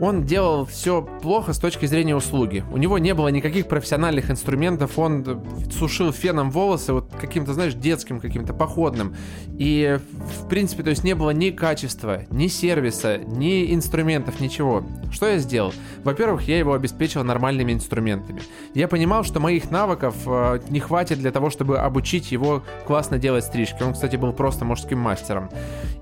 он 0.00 0.24
делал 0.24 0.64
все 0.64 1.02
плохо 1.02 1.52
с 1.52 1.58
точки 1.58 1.84
зрения 1.84 2.16
услуги. 2.16 2.64
У 2.72 2.78
него 2.78 2.98
не 2.98 3.12
было 3.12 3.28
никаких 3.28 3.68
профессиональных 3.68 4.30
инструментов, 4.30 4.98
он 4.98 5.44
сушил 5.70 6.10
феном 6.12 6.50
волосы 6.50 6.94
вот 6.94 7.12
каким-то, 7.20 7.52
знаешь, 7.52 7.74
детским, 7.74 8.18
каким-то 8.18 8.54
походным. 8.54 9.14
И, 9.58 9.98
в 10.42 10.48
принципе, 10.48 10.82
то 10.82 10.90
есть 10.90 11.04
не 11.04 11.14
было 11.14 11.30
ни 11.30 11.50
качества, 11.50 12.22
ни 12.30 12.46
сервиса, 12.46 13.18
ни 13.18 13.74
инструментов, 13.74 14.40
ничего. 14.40 14.82
Что 15.12 15.28
я 15.28 15.38
сделал? 15.38 15.74
Во-первых, 16.02 16.48
я 16.48 16.58
его 16.58 16.72
обеспечил 16.72 17.22
нормальными 17.22 17.72
инструментами. 17.72 18.40
Я 18.72 18.88
понимал, 18.88 19.22
что 19.22 19.38
моих 19.38 19.70
навыков 19.70 20.14
э, 20.26 20.60
не 20.70 20.80
хватит 20.80 21.18
для 21.18 21.30
того, 21.30 21.50
чтобы 21.50 21.78
обучить 21.78 22.32
его 22.32 22.62
классно 22.86 23.18
делать 23.18 23.44
стрижки. 23.44 23.82
Он, 23.82 23.92
кстати, 23.92 24.16
был 24.16 24.32
просто 24.32 24.64
мужским 24.64 24.98
мастером. 24.98 25.50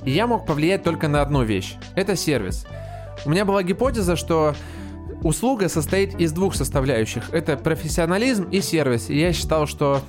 И 0.04 0.12
я 0.12 0.28
мог 0.28 0.46
повлиять 0.46 0.84
только 0.84 1.08
на 1.08 1.20
одну 1.20 1.42
вещь. 1.42 1.74
Это 1.96 2.14
сервис. 2.14 2.64
У 3.24 3.30
меня 3.30 3.44
была 3.44 3.62
гипотеза, 3.62 4.16
что 4.16 4.54
услуга 5.22 5.68
состоит 5.68 6.20
из 6.20 6.32
двух 6.32 6.54
составляющих. 6.54 7.30
Это 7.32 7.56
профессионализм 7.56 8.44
и 8.50 8.60
сервис. 8.60 9.10
И 9.10 9.18
я 9.18 9.32
считал, 9.32 9.66
что 9.66 10.00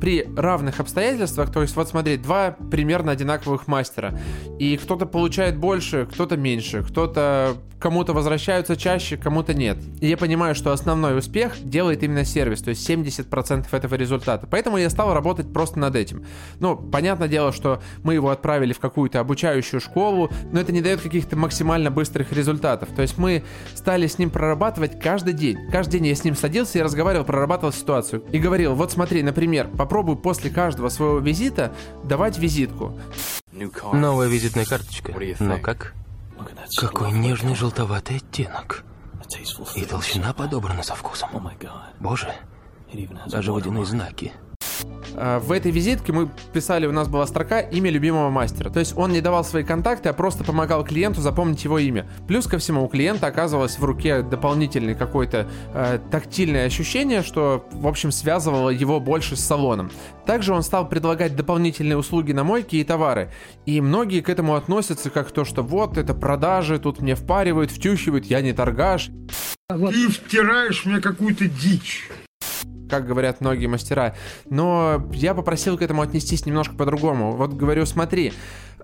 при 0.00 0.26
равных 0.36 0.80
обстоятельствах, 0.80 1.52
то 1.52 1.62
есть 1.62 1.76
вот 1.76 1.88
смотри, 1.88 2.16
два 2.16 2.56
примерно 2.70 3.12
одинаковых 3.12 3.68
мастера, 3.68 4.18
и 4.58 4.76
кто-то 4.76 5.06
получает 5.06 5.56
больше, 5.56 6.06
кто-то 6.10 6.36
меньше, 6.36 6.82
кто-то 6.82 7.56
кому-то 7.82 8.12
возвращаются 8.12 8.76
чаще, 8.76 9.16
кому-то 9.16 9.54
нет. 9.54 9.76
И 10.00 10.06
я 10.06 10.16
понимаю, 10.16 10.54
что 10.54 10.70
основной 10.70 11.18
успех 11.18 11.54
делает 11.64 12.02
именно 12.04 12.24
сервис, 12.24 12.62
то 12.62 12.70
есть 12.70 12.88
70% 12.88 13.66
этого 13.72 13.94
результата. 13.96 14.46
Поэтому 14.48 14.78
я 14.78 14.88
стал 14.88 15.12
работать 15.12 15.52
просто 15.52 15.80
над 15.80 15.96
этим. 15.96 16.24
Ну, 16.60 16.76
понятное 16.76 17.26
дело, 17.26 17.52
что 17.52 17.82
мы 18.04 18.14
его 18.14 18.30
отправили 18.30 18.72
в 18.72 18.78
какую-то 18.78 19.18
обучающую 19.18 19.80
школу, 19.80 20.30
но 20.52 20.60
это 20.60 20.70
не 20.70 20.80
дает 20.80 21.00
каких-то 21.00 21.36
максимально 21.36 21.90
быстрых 21.90 22.32
результатов. 22.32 22.88
То 22.94 23.02
есть 23.02 23.18
мы 23.18 23.42
стали 23.74 24.06
с 24.06 24.16
ним 24.16 24.30
прорабатывать 24.30 25.00
каждый 25.00 25.32
день. 25.32 25.58
Каждый 25.72 25.98
день 25.98 26.06
я 26.06 26.14
с 26.14 26.22
ним 26.22 26.36
садился 26.36 26.78
и 26.78 26.82
разговаривал, 26.82 27.24
прорабатывал 27.24 27.72
ситуацию. 27.72 28.22
И 28.30 28.38
говорил, 28.38 28.74
вот 28.74 28.92
смотри, 28.92 29.24
например, 29.24 29.61
попробуй 29.64 30.16
после 30.16 30.50
каждого 30.50 30.88
своего 30.88 31.18
визита 31.18 31.74
давать 32.04 32.38
визитку. 32.38 32.98
Новая 33.92 34.28
визитная 34.28 34.64
карточка. 34.64 35.12
Но 35.40 35.58
как? 35.58 35.94
Какой 36.76 37.12
нежный 37.12 37.54
желтоватый 37.54 38.16
оттенок. 38.16 38.84
И 39.76 39.84
толщина 39.84 40.32
подобрана 40.32 40.82
со 40.82 40.94
вкусом. 40.94 41.30
Боже, 42.00 42.34
даже 43.26 43.52
водяные 43.52 43.84
знаки. 43.84 44.32
А, 45.14 45.40
в 45.40 45.52
этой 45.52 45.70
визитке 45.70 46.12
мы 46.12 46.28
писали, 46.52 46.86
у 46.86 46.92
нас 46.92 47.08
была 47.08 47.26
строка 47.26 47.60
«Имя 47.60 47.90
любимого 47.90 48.30
мастера». 48.30 48.70
То 48.70 48.80
есть 48.80 48.96
он 48.96 49.12
не 49.12 49.20
давал 49.20 49.44
свои 49.44 49.64
контакты, 49.64 50.08
а 50.08 50.12
просто 50.12 50.44
помогал 50.44 50.84
клиенту 50.84 51.20
запомнить 51.20 51.64
его 51.64 51.78
имя. 51.78 52.08
Плюс 52.26 52.46
ко 52.46 52.58
всему 52.58 52.84
у 52.84 52.88
клиента 52.88 53.26
оказывалось 53.26 53.78
в 53.78 53.84
руке 53.84 54.22
дополнительный 54.22 54.94
какое-то 54.94 55.48
э, 55.74 55.98
тактильное 56.10 56.66
ощущение, 56.66 57.22
что, 57.22 57.66
в 57.72 57.86
общем, 57.86 58.10
связывало 58.10 58.70
его 58.70 59.00
больше 59.00 59.36
с 59.36 59.40
салоном. 59.40 59.90
Также 60.26 60.54
он 60.54 60.62
стал 60.62 60.88
предлагать 60.88 61.36
дополнительные 61.36 61.96
услуги 61.96 62.32
на 62.32 62.44
мойке 62.44 62.78
и 62.78 62.84
товары. 62.84 63.30
И 63.66 63.80
многие 63.80 64.20
к 64.20 64.28
этому 64.28 64.54
относятся 64.54 65.10
как 65.10 65.30
то, 65.32 65.44
что 65.44 65.62
вот, 65.62 65.98
это 65.98 66.14
продажи, 66.14 66.78
тут 66.78 67.00
мне 67.00 67.14
впаривают, 67.14 67.70
втюхивают, 67.70 68.26
я 68.26 68.40
не 68.40 68.52
торгаш. 68.52 69.10
Ты 69.68 70.08
втираешь 70.08 70.84
мне 70.84 71.00
какую-то 71.00 71.48
дичь. 71.48 72.08
Как 72.92 73.06
говорят 73.06 73.40
многие 73.40 73.68
мастера. 73.68 74.14
Но 74.50 75.08
я 75.14 75.32
попросил 75.32 75.78
к 75.78 75.82
этому 75.82 76.02
отнестись 76.02 76.44
немножко 76.44 76.74
по-другому. 76.74 77.32
Вот 77.32 77.54
говорю, 77.54 77.86
смотри, 77.86 78.34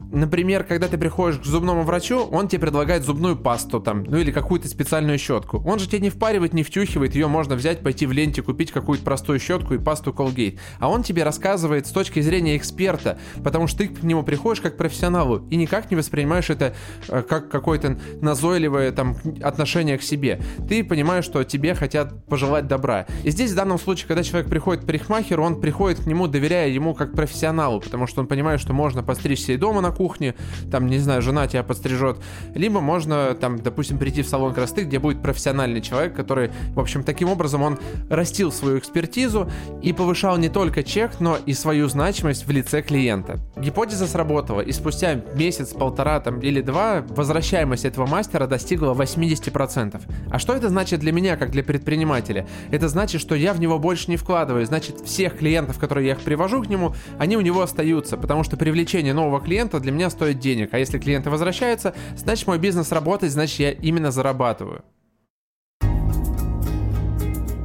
Например, 0.00 0.64
когда 0.64 0.88
ты 0.88 0.96
приходишь 0.96 1.40
к 1.40 1.44
зубному 1.44 1.82
врачу, 1.82 2.20
он 2.20 2.48
тебе 2.48 2.60
предлагает 2.60 3.04
зубную 3.04 3.36
пасту 3.36 3.80
там, 3.80 4.04
ну 4.04 4.18
или 4.18 4.30
какую-то 4.30 4.68
специальную 4.68 5.18
щетку. 5.18 5.62
Он 5.66 5.78
же 5.78 5.88
тебе 5.88 6.00
не 6.00 6.10
впаривает, 6.10 6.54
не 6.54 6.62
втюхивает, 6.62 7.14
ее 7.14 7.26
можно 7.26 7.56
взять, 7.56 7.82
пойти 7.82 8.06
в 8.06 8.12
ленте, 8.12 8.42
купить 8.42 8.72
какую-то 8.72 9.04
простую 9.04 9.38
щетку 9.38 9.74
и 9.74 9.78
пасту 9.78 10.12
Colgate. 10.12 10.58
А 10.78 10.88
он 10.88 11.02
тебе 11.02 11.24
рассказывает 11.24 11.86
с 11.86 11.90
точки 11.90 12.20
зрения 12.20 12.56
эксперта, 12.56 13.18
потому 13.42 13.66
что 13.66 13.78
ты 13.78 13.88
к 13.88 14.02
нему 14.02 14.22
приходишь 14.22 14.60
как 14.60 14.74
к 14.74 14.76
профессионалу 14.76 15.46
и 15.50 15.56
никак 15.56 15.90
не 15.90 15.96
воспринимаешь 15.96 16.50
это 16.50 16.74
э, 17.08 17.22
как 17.22 17.50
какое-то 17.50 17.98
назойливое 18.20 18.92
там 18.92 19.16
отношение 19.42 19.98
к 19.98 20.02
себе. 20.02 20.40
Ты 20.68 20.84
понимаешь, 20.84 21.24
что 21.24 21.42
тебе 21.44 21.74
хотят 21.74 22.24
пожелать 22.26 22.66
добра. 22.66 23.06
И 23.24 23.30
здесь 23.30 23.52
в 23.52 23.54
данном 23.54 23.78
случае, 23.78 23.97
когда 24.06 24.22
человек 24.22 24.48
приходит 24.48 24.82
к 24.84 24.86
парикмахеру, 24.86 25.42
он 25.42 25.60
приходит 25.60 26.00
к 26.00 26.06
нему, 26.06 26.26
доверяя 26.26 26.68
ему 26.68 26.94
как 26.94 27.12
профессионалу, 27.12 27.80
потому 27.80 28.06
что 28.06 28.20
он 28.20 28.26
понимает, 28.26 28.60
что 28.60 28.72
можно 28.72 29.02
постричься 29.02 29.52
и 29.52 29.56
дома 29.56 29.80
на 29.80 29.90
кухне, 29.90 30.34
там, 30.70 30.86
не 30.86 30.98
знаю, 30.98 31.22
жена 31.22 31.46
тебя 31.46 31.62
подстрижет, 31.62 32.18
либо 32.54 32.80
можно, 32.80 33.34
там, 33.34 33.58
допустим, 33.60 33.98
прийти 33.98 34.22
в 34.22 34.28
салон 34.28 34.54
красоты, 34.54 34.84
где 34.84 34.98
будет 34.98 35.22
профессиональный 35.22 35.80
человек, 35.80 36.14
который, 36.14 36.50
в 36.74 36.80
общем, 36.80 37.02
таким 37.02 37.28
образом 37.28 37.62
он 37.62 37.78
растил 38.10 38.52
свою 38.52 38.78
экспертизу 38.78 39.50
и 39.82 39.92
повышал 39.92 40.36
не 40.36 40.48
только 40.48 40.82
чек, 40.82 41.20
но 41.20 41.36
и 41.36 41.52
свою 41.52 41.88
значимость 41.88 42.46
в 42.46 42.50
лице 42.50 42.82
клиента. 42.82 43.40
Гипотеза 43.56 44.06
сработала, 44.06 44.60
и 44.60 44.72
спустя 44.72 45.20
месяц, 45.34 45.72
полтора 45.72 46.20
там, 46.20 46.40
или 46.40 46.60
два 46.60 47.04
возвращаемость 47.08 47.84
этого 47.84 48.06
мастера 48.06 48.46
достигла 48.46 48.94
80%. 48.94 50.00
А 50.30 50.38
что 50.38 50.54
это 50.54 50.68
значит 50.68 51.00
для 51.00 51.12
меня, 51.12 51.36
как 51.36 51.50
для 51.50 51.62
предпринимателя? 51.62 52.46
Это 52.70 52.88
значит, 52.88 53.20
что 53.20 53.34
я 53.34 53.52
в 53.52 53.60
него 53.60 53.78
больше 53.78 53.87
не 54.08 54.16
вкладываю. 54.16 54.66
Значит, 54.66 55.00
всех 55.00 55.38
клиентов, 55.38 55.78
которые 55.78 56.08
я 56.08 56.12
их 56.14 56.20
привожу 56.20 56.62
к 56.62 56.68
нему, 56.68 56.94
они 57.18 57.36
у 57.36 57.40
него 57.40 57.62
остаются, 57.62 58.16
потому 58.16 58.44
что 58.44 58.56
привлечение 58.56 59.14
нового 59.14 59.40
клиента 59.40 59.80
для 59.80 59.92
меня 59.92 60.10
стоит 60.10 60.38
денег. 60.38 60.74
А 60.74 60.78
если 60.78 60.98
клиенты 60.98 61.30
возвращаются, 61.30 61.94
значит 62.16 62.46
мой 62.46 62.58
бизнес 62.58 62.92
работает, 62.92 63.32
значит 63.32 63.58
я 63.60 63.70
именно 63.72 64.10
зарабатываю. 64.10 64.84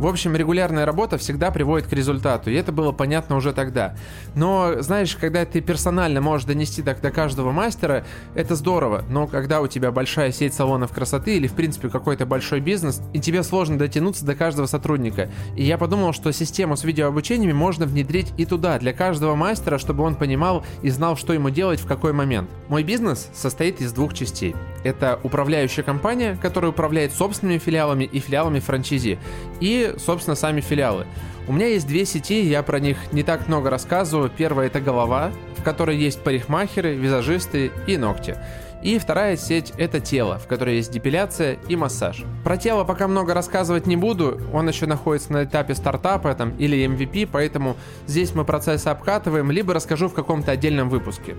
В 0.04 0.08
общем, 0.08 0.36
регулярная 0.36 0.86
работа 0.86 1.18
всегда 1.18 1.50
приводит 1.50 1.88
к 1.88 1.94
результату, 1.94 2.52
и 2.52 2.56
это 2.56 2.74
было 2.74 2.92
понятно 2.92 3.38
уже 3.38 3.54
тогда. 3.54 3.96
Но, 4.36 4.82
знаешь, 4.82 5.16
когда 5.16 5.46
ты 5.46 5.62
персонально 5.62 6.20
можешь 6.20 6.46
донести 6.46 6.82
до, 6.82 6.94
до 6.94 7.10
каждого 7.10 7.54
мастера, 7.54 8.04
это 8.36 8.56
здорово, 8.56 9.06
но 9.08 9.28
когда 9.28 9.62
у 9.62 9.68
тебя 9.68 9.94
большая 9.94 10.34
сеть 10.34 10.54
салонов 10.54 10.92
красоты 10.92 11.38
или, 11.38 11.48
в 11.48 11.54
принципе, 11.54 11.88
какой-то 11.88 12.26
большой 12.26 12.60
бизнес, 12.60 13.02
и 13.14 13.22
тебе 13.22 13.44
сложно 13.44 13.78
дотянуться 13.78 14.26
до 14.26 14.36
каждого 14.36 14.66
сотрудника. 14.66 15.30
И 15.56 15.64
я 15.64 15.78
подумал, 15.78 16.12
что 16.12 16.34
систему 16.34 16.76
с 16.76 16.84
видеообучениями 16.84 17.54
можно 17.54 17.86
внедрить 17.86 18.34
и 18.36 18.44
туда, 18.44 18.80
для 18.80 18.92
каждого 18.92 19.36
мастера, 19.36 19.78
чтобы 19.78 20.04
он 20.04 20.16
понимал 20.16 20.66
и 20.82 20.90
знал, 20.90 21.16
что 21.16 21.32
ему 21.32 21.50
делать 21.50 21.80
в 21.80 21.88
какой 21.88 22.12
момент. 22.12 22.50
Мой 22.68 22.84
бизнес 22.84 23.30
состоит 23.34 23.80
из 23.80 23.94
двух 23.94 24.14
частей. 24.14 24.54
Это 24.84 25.20
управляющая 25.24 25.84
компания, 25.84 26.38
которая 26.42 26.72
управляет 26.72 27.14
собственными 27.14 27.58
филиалами 27.58 28.04
и 28.04 28.20
филиалами 28.20 28.60
франчизи, 28.60 29.18
и 29.60 29.94
собственно, 29.98 30.36
сами 30.36 30.62
филиалы. 30.62 31.06
У 31.48 31.52
меня 31.52 31.68
есть 31.68 31.88
две 31.88 32.06
сети, 32.06 32.42
я 32.42 32.64
про 32.64 32.80
них 32.80 32.98
не 33.12 33.24
так 33.24 33.48
много 33.48 33.70
рассказываю. 33.70 34.30
Первая 34.30 34.68
это 34.68 34.80
голова, 34.80 35.32
в 35.58 35.64
которой 35.64 35.98
есть 35.98 36.22
парикмахеры, 36.24 36.96
визажисты 36.96 37.72
и 37.86 37.98
ногти. 37.98 38.38
И 38.82 39.00
вторая 39.00 39.38
сеть— 39.38 39.72
это 39.78 40.02
тело, 40.02 40.38
в 40.40 40.48
которой 40.48 40.76
есть 40.76 40.92
депиляция 40.92 41.58
и 41.70 41.76
массаж. 41.78 42.24
Про 42.44 42.58
тело 42.58 42.84
пока 42.84 43.08
много 43.08 43.34
рассказывать 43.34 43.88
не 43.88 43.96
буду, 43.96 44.42
он 44.52 44.68
еще 44.68 44.88
находится 44.88 45.32
на 45.32 45.46
этапе 45.46 45.74
стартапа 45.74 46.36
там, 46.36 46.52
или 46.58 46.86
MVP, 46.86 47.30
поэтому 47.32 47.78
здесь 48.08 48.36
мы 48.36 48.44
процессы 48.44 48.88
обкатываем, 48.90 49.52
либо 49.52 49.74
расскажу 49.74 50.10
в 50.10 50.14
каком-то 50.14 50.52
отдельном 50.52 50.90
выпуске. 50.90 51.36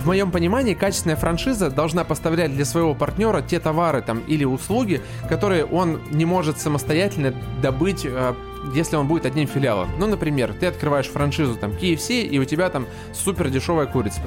В 0.00 0.06
моем 0.06 0.30
понимании, 0.30 0.74
качественная 0.74 1.16
франшиза 1.16 1.70
должна 1.70 2.04
поставлять 2.04 2.54
для 2.54 2.64
своего 2.64 2.94
партнера 2.94 3.42
те 3.42 3.60
товары 3.60 4.00
там, 4.02 4.20
или 4.20 4.44
услуги, 4.44 5.02
которые 5.28 5.64
он 5.64 6.00
не 6.10 6.24
может 6.24 6.58
самостоятельно 6.58 7.34
добыть 7.60 8.06
э, 8.06 8.34
если 8.74 8.96
он 8.96 9.08
будет 9.08 9.26
одним 9.26 9.46
филиалом. 9.46 9.90
Ну, 9.98 10.06
например, 10.06 10.54
ты 10.54 10.66
открываешь 10.66 11.06
франшизу 11.06 11.56
там 11.56 11.72
KFC, 11.72 12.22
и 12.22 12.38
у 12.38 12.44
тебя 12.44 12.70
там 12.70 12.86
супер 13.14 13.50
дешевая 13.50 13.86
курица. 13.86 14.20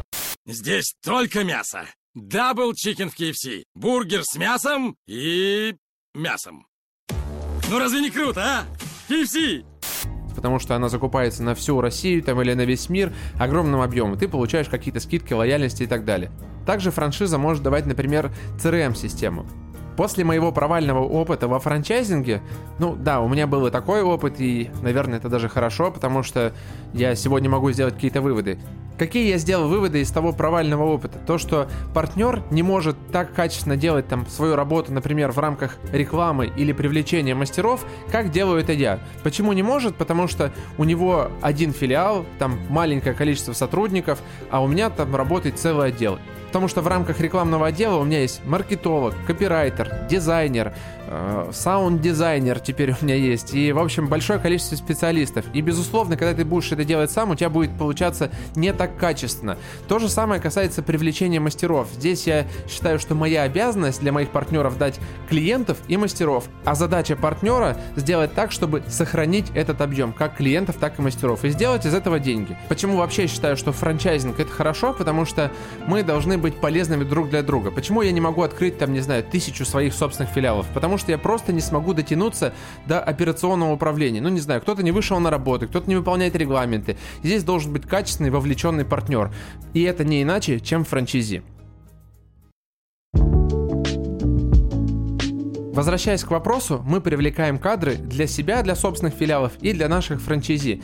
Здесь 0.45 0.95
только 1.03 1.43
мясо. 1.43 1.85
Double 2.13 2.73
chicken 2.73 3.09
в 3.09 3.17
KFC. 3.17 3.63
Бургер 3.75 4.23
с 4.23 4.35
мясом 4.35 4.95
и 5.07 5.75
мясом. 6.13 6.67
Ну 7.69 7.79
разве 7.79 8.01
не 8.01 8.09
круто, 8.09 8.43
а? 8.43 8.65
KFC! 9.09 9.70
Потому 10.35 10.59
что 10.59 10.75
она 10.75 10.89
закупается 10.89 11.43
на 11.43 11.55
всю 11.55 11.79
Россию 11.81 12.23
там, 12.23 12.41
или 12.41 12.53
на 12.53 12.65
весь 12.65 12.89
мир 12.89 13.11
огромным 13.39 13.81
объемом. 13.81 14.17
Ты 14.17 14.27
получаешь 14.27 14.69
какие-то 14.69 14.99
скидки, 14.99 15.33
лояльности 15.33 15.83
и 15.83 15.87
так 15.87 16.05
далее. 16.05 16.31
Также 16.65 16.91
франшиза 16.91 17.37
может 17.37 17.63
давать, 17.63 17.85
например, 17.85 18.31
CRM-систему. 18.57 19.45
После 19.97 20.23
моего 20.23 20.51
провального 20.51 21.03
опыта 21.03 21.47
во 21.47 21.59
франчайзинге, 21.59 22.41
ну 22.79 22.95
да, 22.95 23.19
у 23.19 23.27
меня 23.27 23.45
был 23.45 23.67
и 23.67 23.71
такой 23.71 24.01
опыт, 24.01 24.35
и, 24.39 24.71
наверное, 24.81 25.17
это 25.17 25.29
даже 25.29 25.49
хорошо, 25.49 25.91
потому 25.91 26.23
что 26.23 26.53
я 26.93 27.13
сегодня 27.15 27.49
могу 27.49 27.71
сделать 27.71 27.95
какие-то 27.95 28.21
выводы. 28.21 28.57
Какие 28.97 29.29
я 29.29 29.37
сделал 29.37 29.67
выводы 29.67 30.01
из 30.01 30.11
того 30.11 30.31
провального 30.31 30.83
опыта? 30.83 31.17
То, 31.25 31.37
что 31.37 31.67
партнер 31.93 32.43
не 32.51 32.61
может 32.61 32.95
так 33.11 33.33
качественно 33.33 33.75
делать 33.75 34.07
там 34.07 34.27
свою 34.27 34.55
работу, 34.55 34.93
например, 34.93 35.31
в 35.31 35.39
рамках 35.39 35.77
рекламы 35.91 36.51
или 36.55 36.71
привлечения 36.71 37.33
мастеров, 37.33 37.85
как 38.11 38.31
делаю 38.31 38.61
это 38.61 38.73
я. 38.73 38.99
Почему 39.23 39.53
не 39.53 39.63
может? 39.63 39.95
Потому 39.95 40.27
что 40.27 40.51
у 40.77 40.83
него 40.83 41.31
один 41.41 41.73
филиал, 41.73 42.25
там 42.37 42.59
маленькое 42.69 43.15
количество 43.15 43.53
сотрудников, 43.53 44.19
а 44.49 44.61
у 44.61 44.67
меня 44.67 44.89
там 44.89 45.15
работает 45.15 45.57
целый 45.57 45.89
отдел. 45.89 46.19
Потому 46.51 46.67
что 46.67 46.81
в 46.81 46.87
рамках 46.87 47.21
рекламного 47.21 47.67
отдела 47.67 47.95
у 47.95 48.03
меня 48.03 48.19
есть 48.19 48.41
маркетолог, 48.45 49.15
копирайтер, 49.25 50.05
дизайнер, 50.09 50.73
э, 51.07 51.49
саунд-дизайнер 51.53 52.59
теперь 52.59 52.91
у 52.91 53.05
меня 53.05 53.15
есть. 53.15 53.53
И, 53.53 53.71
в 53.71 53.79
общем, 53.79 54.09
большое 54.09 54.37
количество 54.37 54.75
специалистов. 54.75 55.45
И, 55.53 55.61
безусловно, 55.61 56.17
когда 56.17 56.33
ты 56.33 56.43
будешь 56.43 56.69
это 56.73 56.83
делать 56.83 57.09
сам, 57.09 57.29
у 57.29 57.35
тебя 57.35 57.49
будет 57.49 57.71
получаться 57.77 58.31
не 58.53 58.73
так 58.81 58.97
качественно. 58.97 59.59
То 59.87 59.99
же 59.99 60.09
самое 60.09 60.41
касается 60.41 60.81
привлечения 60.81 61.39
мастеров. 61.39 61.87
Здесь 61.93 62.25
я 62.25 62.47
считаю, 62.67 62.97
что 62.97 63.13
моя 63.13 63.43
обязанность 63.43 63.99
для 63.99 64.11
моих 64.11 64.31
партнеров 64.31 64.79
дать 64.79 64.99
клиентов 65.29 65.77
и 65.87 65.97
мастеров. 65.97 66.45
А 66.65 66.73
задача 66.73 67.15
партнера 67.15 67.77
сделать 67.95 68.33
так, 68.33 68.51
чтобы 68.51 68.81
сохранить 68.87 69.51
этот 69.53 69.81
объем, 69.81 70.13
как 70.13 70.37
клиентов, 70.37 70.77
так 70.79 70.97
и 70.97 71.01
мастеров. 71.03 71.43
И 71.43 71.49
сделать 71.49 71.85
из 71.85 71.93
этого 71.93 72.17
деньги. 72.17 72.57
Почему 72.69 72.97
вообще 72.97 73.27
считаю, 73.27 73.55
что 73.55 73.71
франчайзинг 73.71 74.39
это 74.39 74.51
хорошо? 74.51 74.93
Потому 74.93 75.25
что 75.25 75.51
мы 75.85 76.01
должны 76.01 76.39
быть 76.39 76.55
полезными 76.55 77.03
друг 77.03 77.29
для 77.29 77.43
друга. 77.43 77.69
Почему 77.69 78.01
я 78.01 78.11
не 78.11 78.19
могу 78.19 78.41
открыть 78.41 78.79
там, 78.79 78.93
не 78.93 79.01
знаю, 79.01 79.23
тысячу 79.23 79.63
своих 79.63 79.93
собственных 79.93 80.33
филиалов? 80.33 80.65
Потому 80.73 80.97
что 80.97 81.11
я 81.11 81.19
просто 81.19 81.53
не 81.53 81.61
смогу 81.61 81.93
дотянуться 81.93 82.51
до 82.87 82.99
операционного 82.99 83.73
управления. 83.73 84.21
Ну, 84.21 84.29
не 84.29 84.39
знаю, 84.39 84.59
кто-то 84.59 84.81
не 84.81 84.91
вышел 84.91 85.19
на 85.19 85.29
работу, 85.29 85.67
кто-то 85.67 85.87
не 85.87 85.95
выполняет 85.95 86.35
регламенты. 86.35 86.97
Здесь 87.21 87.43
должен 87.43 87.71
быть 87.71 87.87
качественный, 87.87 88.31
вовлеченный 88.31 88.70
партнер. 88.85 89.31
И 89.73 89.83
это 89.83 90.03
не 90.03 90.23
иначе, 90.23 90.59
чем 90.59 90.83
франчизи. 90.83 91.43
Возвращаясь 95.73 96.23
к 96.23 96.31
вопросу, 96.31 96.83
мы 96.85 96.99
привлекаем 96.99 97.57
кадры 97.57 97.95
для 97.95 98.27
себя, 98.27 98.61
для 98.61 98.75
собственных 98.75 99.13
филиалов 99.13 99.53
и 99.61 99.71
для 99.71 99.87
наших 99.87 100.21
франчайзи. 100.21 100.81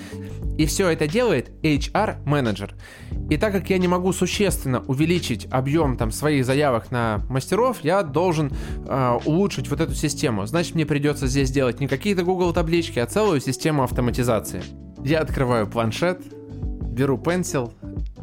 И 0.58 0.66
все 0.66 0.88
это 0.90 1.08
делает 1.08 1.52
HR-менеджер. 1.62 2.74
И 3.30 3.36
так 3.36 3.52
как 3.52 3.70
я 3.70 3.78
не 3.80 3.90
могу 3.90 4.14
существенно 4.14 4.80
увеличить 4.88 5.46
объем 5.52 5.98
там, 5.98 6.12
своих 6.12 6.46
заявок 6.46 6.90
на 6.90 7.22
мастеров, 7.30 7.80
я 7.84 8.02
должен 8.02 8.52
э, 8.88 9.20
улучшить 9.26 9.70
вот 9.70 9.82
эту 9.82 9.94
систему. 9.94 10.46
Значит, 10.46 10.76
мне 10.76 10.86
придется 10.86 11.28
здесь 11.28 11.52
делать 11.52 11.82
не 11.82 11.88
какие-то 11.88 12.24
Google 12.24 12.54
таблички, 12.54 13.00
а 13.00 13.06
целую 13.06 13.42
систему 13.42 13.84
автоматизации. 13.84 14.64
Я 15.04 15.20
открываю 15.20 15.68
планшет, 15.68 16.22
беру 16.98 17.18
пенсил, 17.18 17.74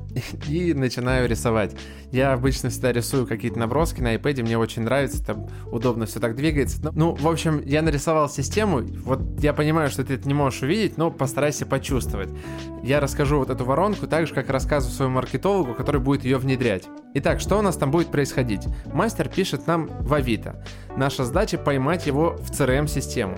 и 0.49 0.75
начинаю 0.75 1.29
рисовать. 1.29 1.77
Я 2.15 2.33
обычно 2.33 2.71
всегда 2.71 2.93
рисую 2.93 3.27
какие-то 3.27 3.59
наброски 3.59 4.01
на 4.01 4.15
iPad, 4.15 4.43
мне 4.43 4.57
очень 4.57 4.83
нравится, 4.83 5.21
там 5.21 5.49
удобно 5.73 6.07
все 6.07 6.21
так 6.21 6.37
двигается. 6.37 6.79
Ну, 6.81 6.93
ну, 6.95 7.15
в 7.17 7.27
общем, 7.27 7.61
я 7.67 7.83
нарисовал 7.83 8.29
систему, 8.29 8.83
вот 9.05 9.21
я 9.41 9.53
понимаю, 9.53 9.91
что 9.91 10.05
ты 10.05 10.15
это 10.15 10.29
не 10.29 10.35
можешь 10.35 10.63
увидеть, 10.63 10.97
но 10.97 11.11
постарайся 11.11 11.67
почувствовать. 11.67 12.29
Я 12.85 13.01
расскажу 13.01 13.39
вот 13.39 13.51
эту 13.51 13.65
воронку 13.65 14.07
так 14.07 14.29
же, 14.29 14.35
как 14.35 14.49
рассказываю 14.49 14.95
своему 14.95 15.15
маркетологу, 15.17 15.75
который 15.75 16.01
будет 16.01 16.23
ее 16.23 16.39
внедрять. 16.39 16.85
Итак, 17.15 17.41
что 17.41 17.59
у 17.59 17.63
нас 17.63 17.77
там 17.77 17.91
будет 17.91 18.13
происходить? 18.13 18.63
Мастер 18.93 19.29
пишет 19.29 19.67
нам 19.67 19.89
в 19.89 20.15
Авито. 20.15 20.65
Наша 20.97 21.25
задача 21.25 21.59
поймать 21.59 22.07
его 22.07 22.37
в 22.39 22.53
CRM-систему. 22.53 23.37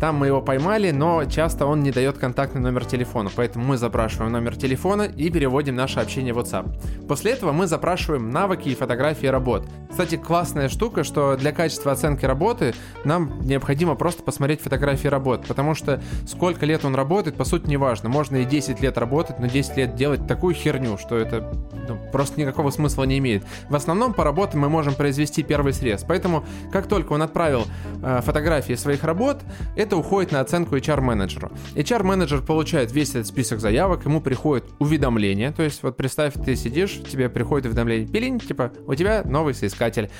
Там 0.00 0.16
мы 0.16 0.28
его 0.28 0.40
поймали, 0.40 0.90
но 0.92 1.26
часто 1.26 1.66
он 1.66 1.82
не 1.82 1.90
дает 1.90 2.16
контактный 2.16 2.62
номер 2.62 2.86
телефона, 2.86 3.28
поэтому 3.36 3.66
мы 3.66 3.76
запрашиваем 3.76 4.32
номер 4.32 4.56
телефона 4.56 5.02
и 5.02 5.28
переводим 5.28 5.76
наше 5.76 6.00
общение 6.00 6.32
в 6.32 6.38
WhatsApp. 6.38 7.06
После 7.06 7.32
этого 7.32 7.52
мы 7.52 7.66
запрашиваем 7.66 7.89
навыки 8.32 8.68
и 8.68 8.74
фотографии 8.74 9.26
работ. 9.26 9.66
Кстати, 9.90 10.16
классная 10.16 10.68
штука, 10.68 11.02
что 11.02 11.36
для 11.36 11.52
качества 11.52 11.92
оценки 11.92 12.24
работы 12.24 12.74
нам 13.04 13.40
необходимо 13.42 13.96
просто 13.96 14.22
посмотреть 14.22 14.60
фотографии 14.60 15.08
работ, 15.08 15.46
потому 15.46 15.74
что 15.74 16.00
сколько 16.26 16.64
лет 16.64 16.84
он 16.84 16.94
работает, 16.94 17.36
по 17.36 17.44
сути, 17.44 17.68
не 17.68 17.76
важно. 17.76 18.08
Можно 18.08 18.36
и 18.36 18.44
10 18.44 18.80
лет 18.80 18.96
работать, 18.98 19.40
но 19.40 19.46
10 19.46 19.76
лет 19.76 19.94
делать 19.96 20.26
такую 20.26 20.54
херню, 20.54 20.96
что 20.96 21.16
это 21.16 21.52
ну, 21.88 21.98
просто 22.12 22.40
никакого 22.40 22.70
смысла 22.70 23.04
не 23.04 23.18
имеет. 23.18 23.44
В 23.68 23.74
основном 23.74 24.14
по 24.14 24.22
работе 24.22 24.56
мы 24.56 24.68
можем 24.68 24.94
произвести 24.94 25.42
первый 25.42 25.72
срез, 25.72 26.04
поэтому 26.06 26.44
как 26.72 26.86
только 26.86 27.12
он 27.12 27.22
отправил 27.22 27.66
э, 28.02 28.20
фотографии 28.22 28.74
своих 28.74 29.02
работ, 29.02 29.38
это 29.76 29.96
уходит 29.96 30.30
на 30.32 30.40
оценку 30.40 30.76
HR-менеджеру. 30.76 31.50
HR-менеджер 31.74 32.42
получает 32.42 32.92
весь 32.92 33.10
этот 33.10 33.26
список 33.26 33.60
заявок, 33.60 34.04
ему 34.04 34.20
приходит 34.20 34.64
уведомление, 34.78 35.50
то 35.50 35.62
есть 35.62 35.82
вот 35.82 35.96
представь, 35.96 36.34
ты 36.34 36.54
сидишь, 36.54 37.00
тебе 37.10 37.28
приходит 37.28 37.66
уведомление, 37.66 37.79
пилинь, 37.84 38.38
типа, 38.38 38.72
у 38.86 38.94
тебя 38.94 39.22
новый 39.24 39.54
соискатель. 39.54 40.10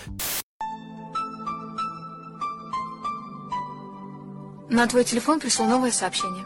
На 4.69 4.87
твой 4.87 5.05
телефон 5.05 5.41
пришло 5.41 5.67
новое 5.67 5.91
сообщение. 5.91 6.45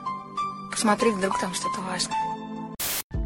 Посмотри, 0.70 1.10
вдруг 1.10 1.38
там 1.38 1.52
что-то 1.52 1.80
важное. 1.82 2.33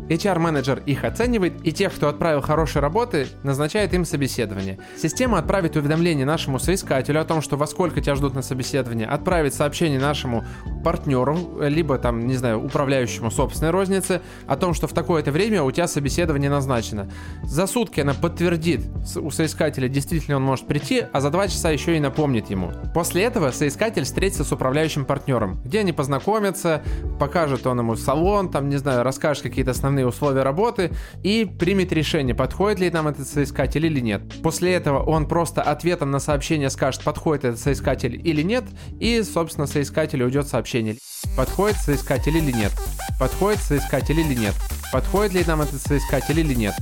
HR-менеджер 0.08 0.82
их 0.86 1.04
оценивает, 1.04 1.54
и 1.64 1.72
тех, 1.72 1.94
кто 1.94 2.08
отправил 2.08 2.40
хорошие 2.40 2.82
работы, 2.82 3.28
назначает 3.42 3.94
им 3.94 4.04
собеседование. 4.04 4.78
Система 4.96 5.38
отправит 5.38 5.76
уведомление 5.76 6.26
нашему 6.26 6.58
соискателю 6.58 7.20
о 7.20 7.24
том, 7.24 7.42
что 7.42 7.56
во 7.56 7.66
сколько 7.66 8.00
тебя 8.00 8.14
ждут 8.14 8.34
на 8.34 8.42
собеседование, 8.42 9.06
отправит 9.06 9.54
сообщение 9.54 10.00
нашему 10.00 10.44
партнеру, 10.84 11.60
либо 11.60 11.98
там, 11.98 12.26
не 12.26 12.36
знаю, 12.36 12.64
управляющему 12.64 13.30
собственной 13.30 13.70
розницы, 13.70 14.20
о 14.46 14.56
том, 14.56 14.74
что 14.74 14.86
в 14.86 14.92
такое-то 14.92 15.30
время 15.30 15.62
у 15.62 15.70
тебя 15.70 15.86
собеседование 15.86 16.50
назначено. 16.50 17.10
За 17.42 17.66
сутки 17.66 18.00
она 18.00 18.14
подтвердит 18.14 18.82
у 19.16 19.30
соискателя, 19.30 19.88
действительно 19.88 20.36
он 20.36 20.42
может 20.42 20.66
прийти, 20.66 21.04
а 21.12 21.20
за 21.20 21.30
два 21.30 21.48
часа 21.48 21.70
еще 21.70 21.96
и 21.96 22.00
напомнит 22.00 22.50
ему. 22.50 22.72
После 22.94 23.24
этого 23.24 23.50
соискатель 23.50 24.04
встретится 24.04 24.44
с 24.44 24.52
управляющим 24.52 25.04
партнером, 25.04 25.60
где 25.64 25.80
они 25.80 25.92
познакомятся, 25.92 26.82
покажет 27.18 27.66
он 27.66 27.78
ему 27.80 27.96
салон, 27.96 28.50
там, 28.50 28.68
не 28.68 28.76
знаю, 28.76 29.02
расскажет 29.02 29.42
какие-то 29.42 29.72
основные 29.72 29.97
основные 29.98 30.06
условия 30.06 30.42
работы 30.42 30.90
и 31.22 31.44
примет 31.44 31.92
решение, 31.92 32.34
подходит 32.34 32.80
ли 32.80 32.90
нам 32.90 33.08
этот 33.08 33.26
соискатель 33.26 33.84
или 33.84 34.00
нет. 34.00 34.22
После 34.42 34.72
этого 34.72 35.02
он 35.02 35.26
просто 35.26 35.62
ответом 35.62 36.10
на 36.10 36.20
сообщение 36.20 36.70
скажет, 36.70 37.02
подходит 37.02 37.44
этот 37.44 37.60
соискатель 37.60 38.20
или 38.24 38.42
нет, 38.42 38.64
и, 39.00 39.22
собственно, 39.22 39.66
соискателю 39.66 40.26
уйдет 40.26 40.46
сообщение. 40.46 40.96
Подходит 41.36 41.78
соискатель 41.78 42.36
или 42.36 42.52
нет? 42.52 42.72
Подходит 43.18 43.60
соискатель 43.60 44.18
или 44.20 44.34
нет? 44.34 44.54
Подходит 44.92 45.34
ли 45.34 45.44
нам 45.46 45.62
этот 45.62 45.80
соискатель 45.80 46.38
или 46.38 46.54
нет? 46.54 46.74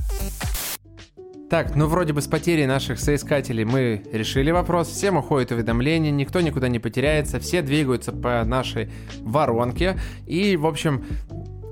Так, 1.49 1.75
ну 1.77 1.87
вроде 1.87 2.11
бы 2.11 2.21
с 2.21 2.27
потерей 2.27 2.65
наших 2.65 2.99
соискателей 2.99 3.63
мы 3.63 4.03
решили 4.11 4.51
вопрос, 4.51 4.89
всем 4.89 5.15
уходит 5.15 5.51
уведомления, 5.51 6.11
никто 6.11 6.41
никуда 6.41 6.67
не 6.67 6.79
потеряется, 6.79 7.39
все 7.39 7.61
двигаются 7.61 8.11
по 8.11 8.43
нашей 8.43 8.89
воронке, 9.21 9.97
и, 10.25 10.57
в 10.57 10.65
общем, 10.65 11.05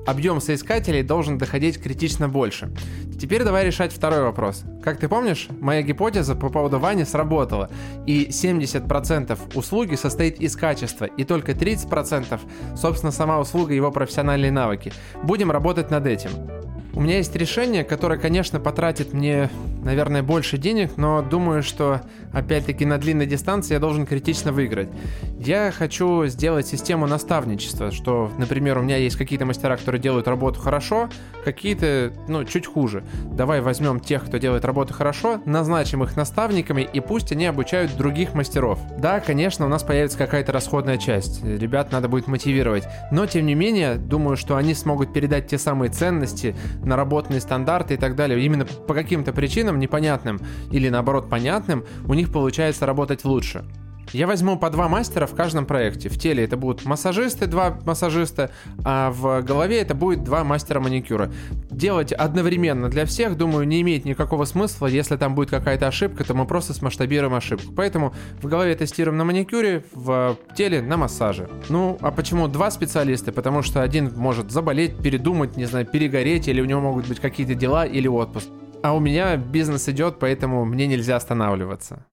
объем 0.05 0.41
соискателей 0.41 1.03
должен 1.03 1.37
доходить 1.37 1.81
критично 1.81 2.29
больше. 2.29 2.71
Теперь 3.19 3.43
давай 3.43 3.65
решать 3.65 3.93
второй 3.93 4.21
вопрос. 4.21 4.63
Как 4.83 4.99
ты 4.99 5.07
помнишь, 5.07 5.47
моя 5.61 5.81
гипотеза 5.81 6.35
по 6.35 6.49
поводу 6.49 6.79
Вани 6.79 7.05
сработала, 7.05 7.69
и 8.05 8.27
70% 8.29 9.37
услуги 9.55 9.95
состоит 9.95 10.39
из 10.39 10.55
качества, 10.55 11.05
и 11.05 11.23
только 11.23 11.53
30% 11.53 12.39
собственно 12.75 13.11
сама 13.11 13.39
услуга 13.39 13.73
и 13.73 13.77
его 13.77 13.91
профессиональные 13.91 14.51
навыки. 14.51 14.93
Будем 15.23 15.51
работать 15.51 15.91
над 15.91 16.05
этим. 16.05 16.31
У 16.93 17.01
меня 17.01 17.17
есть 17.17 17.35
решение, 17.35 17.83
которое, 17.83 18.17
конечно, 18.17 18.59
потратит 18.59 19.11
мне, 19.11 19.49
наверное, 19.85 20.23
больше 20.23 20.57
денег, 20.57 20.97
но 20.97 21.21
думаю, 21.21 21.63
что, 21.63 22.01
опять-таки, 22.33 22.85
на 22.85 22.97
длинной 22.97 23.27
дистанции 23.27 23.75
я 23.75 23.79
должен 23.79 24.05
критично 24.05 24.51
выиграть. 24.51 24.89
Я 25.39 25.71
хочу 25.71 26.25
сделать 26.25 26.67
систему 26.67 27.05
наставничества, 27.07 27.91
что, 27.91 28.31
например, 28.37 28.79
у 28.79 28.81
меня 28.81 28.97
есть 28.97 29.15
какие-то 29.15 29.45
мастера, 29.45 29.77
которые 29.77 30.01
делают 30.01 30.27
работу 30.27 30.59
хорошо, 30.59 31.09
какие-то, 31.43 32.11
ну, 32.27 32.43
чуть 32.43 32.65
хуже. 32.65 33.03
Давай 33.31 33.61
возьмем 33.61 33.99
тех, 33.99 34.25
кто 34.25 34.37
делает 34.37 34.65
работу 34.65 34.93
хорошо, 34.93 35.39
назначим 35.45 36.03
их 36.03 36.17
наставниками, 36.17 36.81
и 36.81 36.99
пусть 36.99 37.31
они 37.31 37.45
обучают 37.45 37.95
других 37.95 38.33
мастеров. 38.33 38.79
Да, 38.97 39.19
конечно, 39.19 39.65
у 39.67 39.69
нас 39.69 39.83
появится 39.83 40.17
какая-то 40.17 40.51
расходная 40.51 40.97
часть, 40.97 41.43
ребят 41.43 41.91
надо 41.91 42.09
будет 42.09 42.27
мотивировать, 42.27 42.85
но, 43.11 43.27
тем 43.27 43.45
не 43.45 43.53
менее, 43.53 43.95
думаю, 43.95 44.35
что 44.35 44.55
они 44.55 44.73
смогут 44.73 45.13
передать 45.13 45.47
те 45.47 45.59
самые 45.59 45.91
ценности, 45.91 46.55
наработанные 46.83 47.39
стандарты 47.39 47.93
и 47.93 47.97
так 47.97 48.15
далее, 48.15 48.43
именно 48.43 48.65
по 48.65 48.95
каким-то 48.95 49.31
причинам 49.31 49.74
непонятным 49.79 50.39
или 50.71 50.89
наоборот 50.89 51.29
понятным, 51.29 51.83
у 52.07 52.13
них 52.13 52.31
получается 52.31 52.85
работать 52.85 53.25
лучше. 53.25 53.65
Я 54.13 54.27
возьму 54.27 54.57
по 54.57 54.69
два 54.69 54.87
мастера 54.87 55.25
в 55.25 55.35
каждом 55.35 55.65
проекте. 55.65 56.09
В 56.09 56.17
теле 56.17 56.43
это 56.43 56.57
будут 56.57 56.85
массажисты, 56.85 57.47
два 57.47 57.77
массажиста, 57.85 58.51
а 58.83 59.11
в 59.11 59.41
голове 59.41 59.81
это 59.81 59.93
будет 59.95 60.23
два 60.23 60.43
мастера 60.43 60.79
маникюра. 60.79 61.31
Делать 61.69 62.13
одновременно 62.13 62.87
для 62.89 63.05
всех, 63.05 63.35
думаю, 63.35 63.67
не 63.67 63.81
имеет 63.81 64.05
никакого 64.05 64.45
смысла. 64.45 64.87
Если 64.87 65.17
там 65.17 65.35
будет 65.35 65.49
какая-то 65.49 65.87
ошибка, 65.87 66.23
то 66.23 66.33
мы 66.33 66.45
просто 66.45 66.73
смасштабируем 66.73 67.33
ошибку. 67.33 67.73
Поэтому 67.75 68.13
в 68.41 68.47
голове 68.47 68.75
тестируем 68.75 69.17
на 69.17 69.25
маникюре, 69.25 69.83
в 69.93 70.37
теле 70.55 70.81
на 70.81 70.97
массаже. 70.97 71.49
Ну, 71.69 71.97
а 71.99 72.11
почему 72.11 72.47
два 72.47 72.71
специалиста? 72.71 73.31
Потому 73.31 73.63
что 73.63 73.81
один 73.81 74.13
может 74.15 74.51
заболеть, 74.51 74.97
передумать, 74.97 75.57
не 75.57 75.65
знаю, 75.65 75.85
перегореть, 75.85 76.47
или 76.47 76.61
у 76.61 76.65
него 76.65 76.79
могут 76.79 77.07
быть 77.07 77.19
какие-то 77.19 77.55
дела 77.55 77.85
или 77.85 78.07
отпуск. 78.07 78.47
А 78.85 78.93
у 78.93 78.99
меня 78.99 79.35
бизнес 79.35 79.89
идет, 79.89 80.19
поэтому 80.19 80.63
мне 80.63 80.85
нельзя 80.85 81.15
останавливаться. 81.15 82.05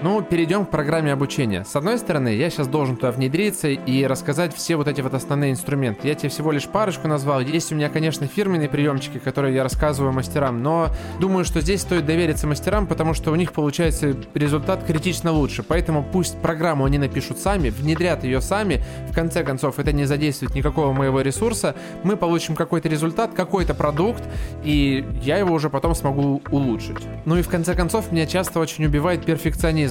Ну, 0.00 0.22
перейдем 0.22 0.64
к 0.64 0.70
программе 0.70 1.12
обучения. 1.12 1.64
С 1.64 1.74
одной 1.74 1.98
стороны, 1.98 2.28
я 2.28 2.50
сейчас 2.50 2.68
должен 2.68 2.94
туда 2.94 3.10
внедриться 3.10 3.66
и 3.66 4.06
рассказать 4.06 4.54
все 4.54 4.76
вот 4.76 4.86
эти 4.86 5.00
вот 5.00 5.12
основные 5.12 5.50
инструменты. 5.50 6.06
Я 6.06 6.14
тебе 6.14 6.28
всего 6.28 6.52
лишь 6.52 6.68
парочку 6.68 7.08
назвал. 7.08 7.40
Есть 7.40 7.72
у 7.72 7.74
меня, 7.74 7.88
конечно, 7.88 8.28
фирменные 8.28 8.68
приемчики, 8.68 9.18
которые 9.18 9.56
я 9.56 9.64
рассказываю 9.64 10.12
мастерам, 10.12 10.62
но 10.62 10.90
думаю, 11.18 11.44
что 11.44 11.60
здесь 11.60 11.80
стоит 11.80 12.06
довериться 12.06 12.46
мастерам, 12.46 12.86
потому 12.86 13.12
что 13.12 13.32
у 13.32 13.34
них 13.34 13.52
получается 13.52 14.14
результат 14.34 14.84
критично 14.84 15.32
лучше. 15.32 15.64
Поэтому 15.64 16.04
пусть 16.04 16.40
программу 16.40 16.84
они 16.84 16.98
напишут 16.98 17.40
сами, 17.40 17.70
внедрят 17.70 18.22
ее 18.22 18.40
сами. 18.40 18.84
В 19.10 19.12
конце 19.12 19.42
концов, 19.42 19.80
это 19.80 19.90
не 19.90 20.04
задействует 20.04 20.54
никакого 20.54 20.92
моего 20.92 21.22
ресурса. 21.22 21.74
Мы 22.04 22.16
получим 22.16 22.54
какой-то 22.54 22.88
результат, 22.88 23.34
какой-то 23.34 23.74
продукт, 23.74 24.22
и 24.62 25.04
я 25.24 25.38
его 25.38 25.52
уже 25.52 25.70
потом 25.70 25.96
смогу 25.96 26.40
улучшить. 26.52 26.98
Ну 27.24 27.36
и 27.36 27.42
в 27.42 27.48
конце 27.48 27.74
концов, 27.74 28.12
меня 28.12 28.26
часто 28.26 28.60
очень 28.60 28.84
убивает 28.84 29.24
перфекционизм 29.24 29.88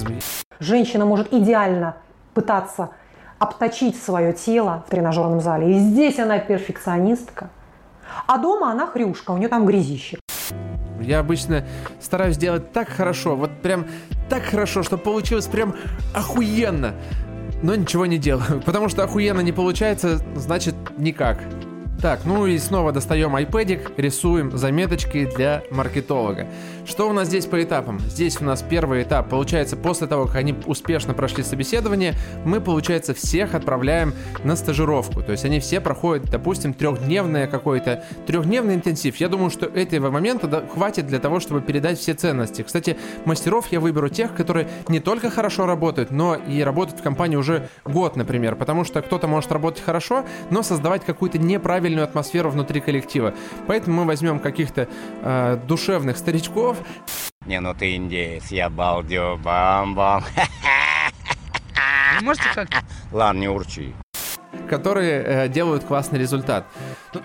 Женщина 0.60 1.04
может 1.04 1.32
идеально 1.32 1.96
пытаться 2.34 2.90
обточить 3.38 4.00
свое 4.00 4.32
тело 4.32 4.84
в 4.86 4.90
тренажерном 4.90 5.40
зале. 5.40 5.76
И 5.76 5.78
здесь 5.78 6.18
она 6.18 6.38
перфекционистка. 6.38 7.50
А 8.26 8.38
дома 8.38 8.70
она 8.70 8.86
хрюшка, 8.86 9.30
у 9.32 9.38
нее 9.38 9.48
там 9.48 9.66
грязище. 9.66 10.18
Я 11.00 11.20
обычно 11.20 11.64
стараюсь 12.00 12.36
делать 12.36 12.72
так 12.72 12.88
хорошо, 12.88 13.36
вот 13.36 13.50
прям 13.62 13.86
так 14.28 14.42
хорошо, 14.42 14.82
что 14.82 14.98
получилось 14.98 15.46
прям 15.46 15.74
охуенно. 16.14 16.94
Но 17.62 17.74
ничего 17.74 18.06
не 18.06 18.18
делаю, 18.18 18.62
потому 18.66 18.88
что 18.88 19.04
охуенно 19.04 19.40
не 19.40 19.52
получается, 19.52 20.18
значит 20.36 20.74
никак. 20.98 21.38
Так, 22.00 22.20
ну 22.24 22.46
и 22.46 22.58
снова 22.58 22.92
достаем 22.92 23.36
iPad, 23.36 23.94
рисуем 23.96 24.56
заметочки 24.56 25.28
для 25.36 25.62
маркетолога. 25.72 26.46
Что 26.88 27.08
у 27.08 27.12
нас 27.12 27.28
здесь 27.28 27.44
по 27.44 27.62
этапам? 27.62 28.00
Здесь 28.00 28.40
у 28.40 28.44
нас 28.44 28.62
первый 28.62 29.02
этап. 29.02 29.28
Получается, 29.28 29.76
после 29.76 30.06
того, 30.06 30.24
как 30.24 30.36
они 30.36 30.54
успешно 30.64 31.12
прошли 31.12 31.44
собеседование, 31.44 32.14
мы, 32.46 32.62
получается, 32.62 33.12
всех 33.12 33.54
отправляем 33.54 34.14
на 34.42 34.56
стажировку. 34.56 35.22
То 35.22 35.32
есть 35.32 35.44
они 35.44 35.60
все 35.60 35.80
проходят, 35.80 36.30
допустим, 36.30 36.72
трехдневный 36.72 37.46
какой-то, 37.46 38.04
трехдневный 38.26 38.74
интенсив. 38.74 39.16
Я 39.16 39.28
думаю, 39.28 39.50
что 39.50 39.66
этого 39.66 40.10
момента 40.10 40.66
хватит 40.72 41.06
для 41.06 41.18
того, 41.18 41.40
чтобы 41.40 41.60
передать 41.60 41.98
все 41.98 42.14
ценности. 42.14 42.62
Кстати, 42.62 42.96
мастеров 43.26 43.70
я 43.70 43.80
выберу 43.80 44.08
тех, 44.08 44.34
которые 44.34 44.66
не 44.88 45.00
только 45.00 45.28
хорошо 45.30 45.66
работают, 45.66 46.10
но 46.10 46.36
и 46.36 46.62
работают 46.62 47.00
в 47.00 47.02
компании 47.02 47.36
уже 47.36 47.68
год, 47.84 48.16
например. 48.16 48.56
Потому 48.56 48.84
что 48.84 49.02
кто-то 49.02 49.26
может 49.28 49.52
работать 49.52 49.84
хорошо, 49.84 50.24
но 50.48 50.62
создавать 50.62 51.04
какую-то 51.04 51.36
неправильную 51.36 51.68
правильную 51.78 52.04
атмосферу 52.04 52.50
внутри 52.50 52.80
коллектива. 52.80 53.34
Поэтому 53.66 54.00
мы 54.00 54.06
возьмем 54.06 54.40
каких-то 54.40 54.88
э, 55.22 55.58
душевных 55.68 56.16
старичков. 56.16 56.77
Не, 57.46 57.60
ну 57.60 57.74
ты 57.74 57.96
индеец, 57.96 58.50
я 58.50 58.68
балдю, 58.68 59.38
бам-бам. 59.42 60.24
Можете 62.22 62.48
как? 62.54 62.68
Ладно, 63.12 63.40
не 63.40 63.48
урчи 63.48 63.94
которые 64.68 65.22
э, 65.22 65.48
делают 65.48 65.84
классный 65.84 66.18
результат. 66.18 66.64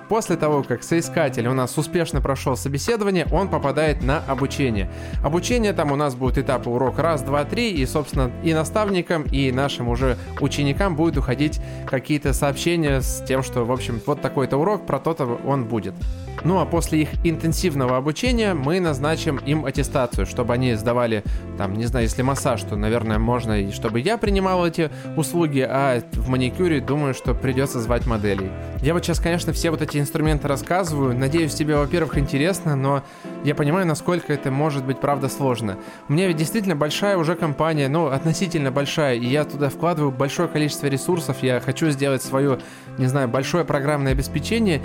После 0.10 0.36
того, 0.36 0.64
как 0.64 0.84
соискатель 0.84 1.48
у 1.48 1.54
нас 1.54 1.78
успешно 1.78 2.22
прошел 2.22 2.56
собеседование, 2.56 3.28
он 3.32 3.50
попадает 3.50 4.02
на 4.02 4.20
обучение. 4.28 4.90
Обучение 5.24 5.74
там 5.74 5.92
у 5.92 5.96
нас 5.96 6.16
будет 6.16 6.38
этапы 6.38 6.70
урок 6.70 7.00
раз, 7.00 7.22
два, 7.22 7.44
три, 7.44 7.72
и, 7.72 7.86
собственно, 7.86 8.32
и 8.44 8.54
наставникам, 8.54 9.24
и 9.24 9.52
нашим 9.52 9.90
уже 9.90 10.18
ученикам 10.40 10.96
будет 10.96 11.18
уходить 11.18 11.60
какие-то 11.86 12.34
сообщения 12.34 13.02
с 13.02 13.24
тем, 13.26 13.44
что, 13.44 13.66
в 13.66 13.72
общем, 13.72 14.02
вот 14.06 14.22
такой-то 14.22 14.58
урок, 14.58 14.86
про 14.86 15.00
то-то 15.00 15.26
он 15.46 15.66
будет. 15.66 15.94
Ну 16.44 16.60
а 16.60 16.66
после 16.66 17.04
их 17.04 17.10
интенсивного 17.24 17.98
обучения 17.98 18.54
мы 18.54 18.80
назначим 18.80 19.38
им 19.38 19.66
аттестацию, 19.66 20.26
чтобы 20.26 20.54
они 20.54 20.74
сдавали, 20.76 21.24
там, 21.58 21.74
не 21.74 21.86
знаю, 21.86 22.06
если 22.06 22.22
массаж, 22.22 22.62
то, 22.64 22.76
наверное, 22.76 23.18
можно 23.18 23.62
и 23.62 23.72
чтобы 23.72 24.00
я 24.00 24.18
принимал 24.18 24.66
эти 24.68 24.90
услуги, 25.16 25.66
а 25.68 26.02
в 26.14 26.30
маникюре, 26.30 26.82
думаю, 26.82 27.14
что 27.14 27.34
придется 27.34 27.80
звать 27.80 28.06
моделей. 28.06 28.50
Я 28.82 28.94
вот 28.94 29.06
сейчас, 29.06 29.20
конечно, 29.20 29.54
все 29.54 29.72
вот 29.72 29.82
эти 29.82 29.98
инструменты 29.98 30.48
рассказываю. 30.48 31.18
Надеюсь, 31.18 31.54
тебе, 31.54 31.78
во-первых, 31.78 32.18
интересно, 32.18 32.76
но 32.76 33.04
я 33.44 33.56
понимаю, 33.56 33.88
насколько 33.88 34.34
это 34.34 34.52
может 34.52 34.86
быть, 34.86 35.00
правда, 35.00 35.30
сложно. 35.30 35.78
У 36.10 36.14
меня 36.14 36.28
ведь 36.28 36.38
действительно 36.38 36.76
большая 36.76 37.18
уже 37.18 37.36
компания, 37.36 37.88
ну, 37.88 38.08
относительно 38.08 38.72
большая, 38.72 39.16
и 39.16 39.26
я 39.26 39.46
туда 39.46 39.70
вкладываю 39.70 40.12
большое 40.12 40.50
количество 40.50 40.88
ресурсов, 40.88 41.38
я 41.42 41.60
хочу 41.62 41.90
сделать 41.90 42.22
свое, 42.22 42.60
не 42.98 43.08
знаю, 43.08 43.28
большое 43.28 43.64
программное 43.64 44.12
обеспечение, 44.12 44.82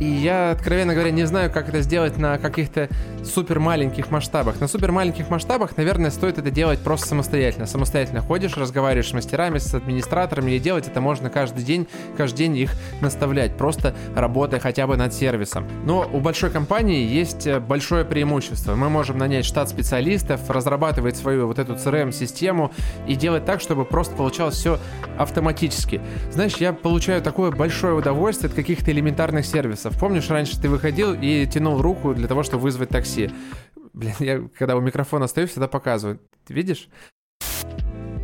и 0.00 0.04
я, 0.04 0.50
откровенно 0.50 0.94
говоря, 0.94 1.10
не 1.10 1.24
знаю, 1.24 1.50
как 1.50 1.68
это 1.68 1.80
сделать 1.80 2.18
на 2.18 2.38
каких-то 2.38 2.88
супер 3.24 3.60
маленьких 3.60 4.10
масштабах. 4.10 4.60
На 4.60 4.68
супер 4.68 4.92
маленьких 4.92 5.30
масштабах, 5.30 5.76
наверное, 5.76 6.10
стоит 6.10 6.38
это 6.38 6.50
делать 6.50 6.80
просто 6.80 7.06
самостоятельно. 7.08 7.66
Самостоятельно 7.66 8.20
ходишь, 8.20 8.56
разговариваешь 8.56 9.08
с 9.08 9.12
мастерами, 9.12 9.58
с 9.58 9.74
администраторами, 9.74 10.52
и 10.52 10.58
делать 10.58 10.88
это 10.88 11.00
можно 11.00 11.30
каждый 11.30 11.64
день, 11.64 11.86
каждый 12.16 12.38
день 12.38 12.56
их 12.56 12.72
наставлять, 13.00 13.56
просто 13.56 13.94
работая 14.14 14.60
хотя 14.60 14.86
бы 14.86 14.96
над 14.96 15.14
сервисом. 15.14 15.66
Но 15.84 16.08
у 16.12 16.20
большой 16.20 16.50
компании 16.50 17.06
есть 17.06 17.46
э, 17.46 17.60
большое 17.60 18.04
преимущество. 18.04 18.74
Мы 18.74 18.88
можем 18.88 19.18
нанять 19.18 19.44
штат 19.44 19.68
специалистов, 19.68 20.48
разрабатывать 20.50 21.16
свою 21.16 21.46
вот 21.46 21.58
эту 21.58 21.74
CRM-систему 21.74 22.72
и 23.06 23.14
делать 23.14 23.44
так, 23.44 23.60
чтобы 23.60 23.84
просто 23.84 24.14
получалось 24.16 24.56
все 24.56 24.78
автоматически. 25.18 26.00
Знаешь, 26.30 26.56
я 26.56 26.72
получаю 26.72 27.22
такое 27.22 27.50
большое 27.50 27.94
удовольствие 27.94 28.48
от 28.48 28.54
каких-то 28.54 28.90
элементарных 28.90 29.46
сервисов 29.46 29.81
сервисов. 29.82 29.98
Помнишь, 29.98 30.30
раньше 30.30 30.60
ты 30.60 30.68
выходил 30.68 31.14
и 31.20 31.46
тянул 31.46 31.80
руку 31.80 32.14
для 32.14 32.28
того, 32.28 32.42
чтобы 32.42 32.62
вызвать 32.62 32.90
такси? 32.90 33.30
Блин, 33.92 34.14
я 34.20 34.48
когда 34.56 34.76
у 34.76 34.80
микрофона 34.80 35.26
стою, 35.26 35.46
всегда 35.46 35.68
показываю. 35.68 36.20
Ты 36.46 36.54
видишь? 36.54 36.88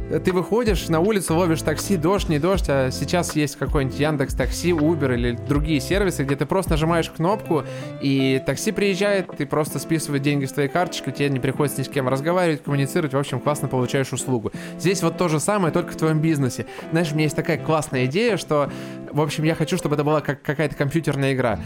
Ты 0.08 0.32
выходишь 0.32 0.88
на 0.88 1.00
улицу, 1.00 1.36
ловишь 1.36 1.60
такси, 1.60 1.98
дождь, 1.98 2.30
не 2.30 2.38
дождь, 2.38 2.64
а 2.68 2.90
сейчас 2.90 3.36
есть 3.36 3.56
какой-нибудь 3.56 3.98
Яндекс 4.00 4.34
Такси, 4.34 4.70
Uber 4.70 5.14
или 5.14 5.32
другие 5.32 5.80
сервисы, 5.80 6.24
где 6.24 6.34
ты 6.34 6.46
просто 6.46 6.72
нажимаешь 6.72 7.10
кнопку, 7.10 7.64
и 8.00 8.42
такси 8.46 8.72
приезжает, 8.72 9.26
ты 9.36 9.44
просто 9.44 9.78
списываешь 9.78 10.22
деньги 10.22 10.46
с 10.46 10.52
твоей 10.52 10.70
карточки, 10.70 11.10
тебе 11.10 11.28
не 11.28 11.40
приходится 11.40 11.80
ни 11.80 11.84
с 11.84 11.88
кем 11.88 12.08
разговаривать, 12.08 12.62
коммуницировать, 12.62 13.12
в 13.12 13.18
общем, 13.18 13.38
классно 13.38 13.68
получаешь 13.68 14.10
услугу. 14.12 14.50
Здесь 14.78 15.02
вот 15.02 15.18
то 15.18 15.28
же 15.28 15.40
самое, 15.40 15.74
только 15.74 15.92
в 15.92 15.96
твоем 15.96 16.20
бизнесе. 16.20 16.64
Знаешь, 16.90 17.12
у 17.12 17.14
меня 17.14 17.24
есть 17.24 17.36
такая 17.36 17.58
классная 17.58 18.06
идея, 18.06 18.38
что, 18.38 18.70
в 19.12 19.20
общем, 19.20 19.44
я 19.44 19.54
хочу, 19.54 19.76
чтобы 19.76 19.94
это 19.96 20.04
была 20.04 20.22
как 20.22 20.40
какая-то 20.40 20.74
компьютерная 20.74 21.34
игра 21.34 21.58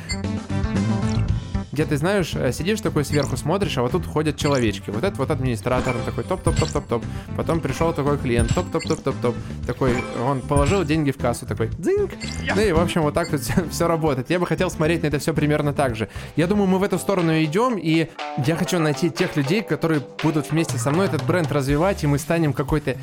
где 1.73 1.87
ты 1.87 1.97
знаешь, 1.97 2.33
э, 2.35 2.53
сидишь 2.53 2.81
такой 2.81 3.05
сверху, 3.05 3.37
смотришь, 3.37 3.79
а 3.79 3.83
вот 3.83 3.93
тут 3.93 4.07
ходят 4.07 4.37
человечки. 4.37 4.91
Вот 4.91 5.05
это 5.05 5.17
вот 5.17 5.31
администратор, 5.31 5.97
он 5.97 6.03
такой 6.03 6.25
топ-топ-топ-топ-топ. 6.25 7.03
Потом 7.37 7.61
пришел 7.61 7.93
такой 7.95 8.19
клиент, 8.19 8.55
топ-топ-топ-топ-топ. 8.55 9.35
Такой, 9.67 9.95
он 10.23 10.43
положил 10.43 10.85
деньги 10.85 11.11
в 11.11 11.17
кассу, 11.17 11.47
такой, 11.47 11.69
дзинг. 11.79 12.11
Ну 12.55 12.61
и, 12.61 12.73
в 12.73 12.79
общем, 12.79 13.03
вот 13.03 13.15
так 13.15 13.33
вот 13.33 13.41
все, 13.41 13.67
все 13.71 13.89
работает. 13.89 14.29
Я 14.29 14.39
бы 14.39 14.47
хотел 14.47 14.71
смотреть 14.71 15.03
на 15.03 15.07
это 15.07 15.19
все 15.19 15.33
примерно 15.33 15.73
так 15.73 15.97
же. 15.97 16.09
Я 16.37 16.47
думаю, 16.47 16.69
мы 16.69 16.79
в 16.79 16.83
эту 16.83 16.99
сторону 16.99 17.43
идем, 17.43 17.79
и 17.79 18.09
я 18.45 18.57
хочу 18.57 18.79
найти 18.79 19.11
тех 19.11 19.35
людей, 19.37 19.63
которые 19.63 20.03
будут 20.23 20.51
вместе 20.51 20.77
со 20.77 20.91
мной 20.91 21.07
этот 21.07 21.25
бренд 21.25 21.51
развивать, 21.51 22.05
и 22.05 22.07
мы 22.07 22.19
станем 22.19 22.53
какой-то 22.53 22.97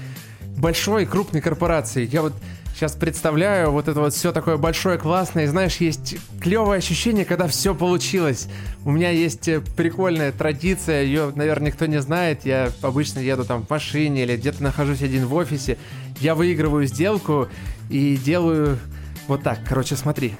большой, 0.58 1.06
крупной 1.06 1.42
корпорацией. 1.42 2.08
Я 2.08 2.22
вот 2.22 2.34
сейчас 2.74 2.94
представляю 2.94 3.72
вот 3.72 3.88
это 3.88 4.00
вот 4.00 4.14
все 4.14 4.32
такое 4.32 4.58
большое, 4.58 4.98
классное. 4.98 5.44
И 5.44 5.48
знаешь, 5.48 5.78
есть 5.78 6.16
клевое 6.42 6.78
ощущение, 6.78 7.26
когда 7.26 7.48
все 7.48 7.76
получилось. 7.76 8.48
У 8.86 8.92
меня 8.92 9.10
есть 9.10 9.48
э, 9.48 9.62
прикольная 9.62 10.32
традиция, 10.32 11.04
ее, 11.04 11.32
наверное, 11.36 11.68
никто 11.68 11.86
не 11.86 12.02
знает. 12.02 12.46
Я 12.46 12.72
обычно 12.82 13.20
еду 13.20 13.44
там 13.46 13.66
в 13.66 13.70
машине 13.70 14.24
или 14.24 14.38
где-то 14.38 14.64
нахожусь 14.64 15.02
один 15.02 15.26
в 15.26 15.34
офисе. 15.36 15.78
Я 16.20 16.36
выигрываю 16.36 16.86
сделку 16.86 17.48
и 17.90 18.18
делаю 18.18 18.78
вот 19.28 19.44
так. 19.44 19.60
Короче, 19.68 19.96
смотри. 19.96 20.36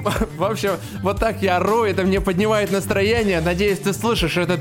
В 0.36 0.44
общем, 0.44 0.72
вот 1.02 1.18
так 1.18 1.42
я 1.42 1.56
ору, 1.56 1.84
это 1.84 2.02
мне 2.02 2.20
поднимает 2.20 2.70
настроение. 2.70 3.40
Надеюсь, 3.40 3.78
ты 3.78 3.92
слышишь 3.92 4.36
этот 4.36 4.60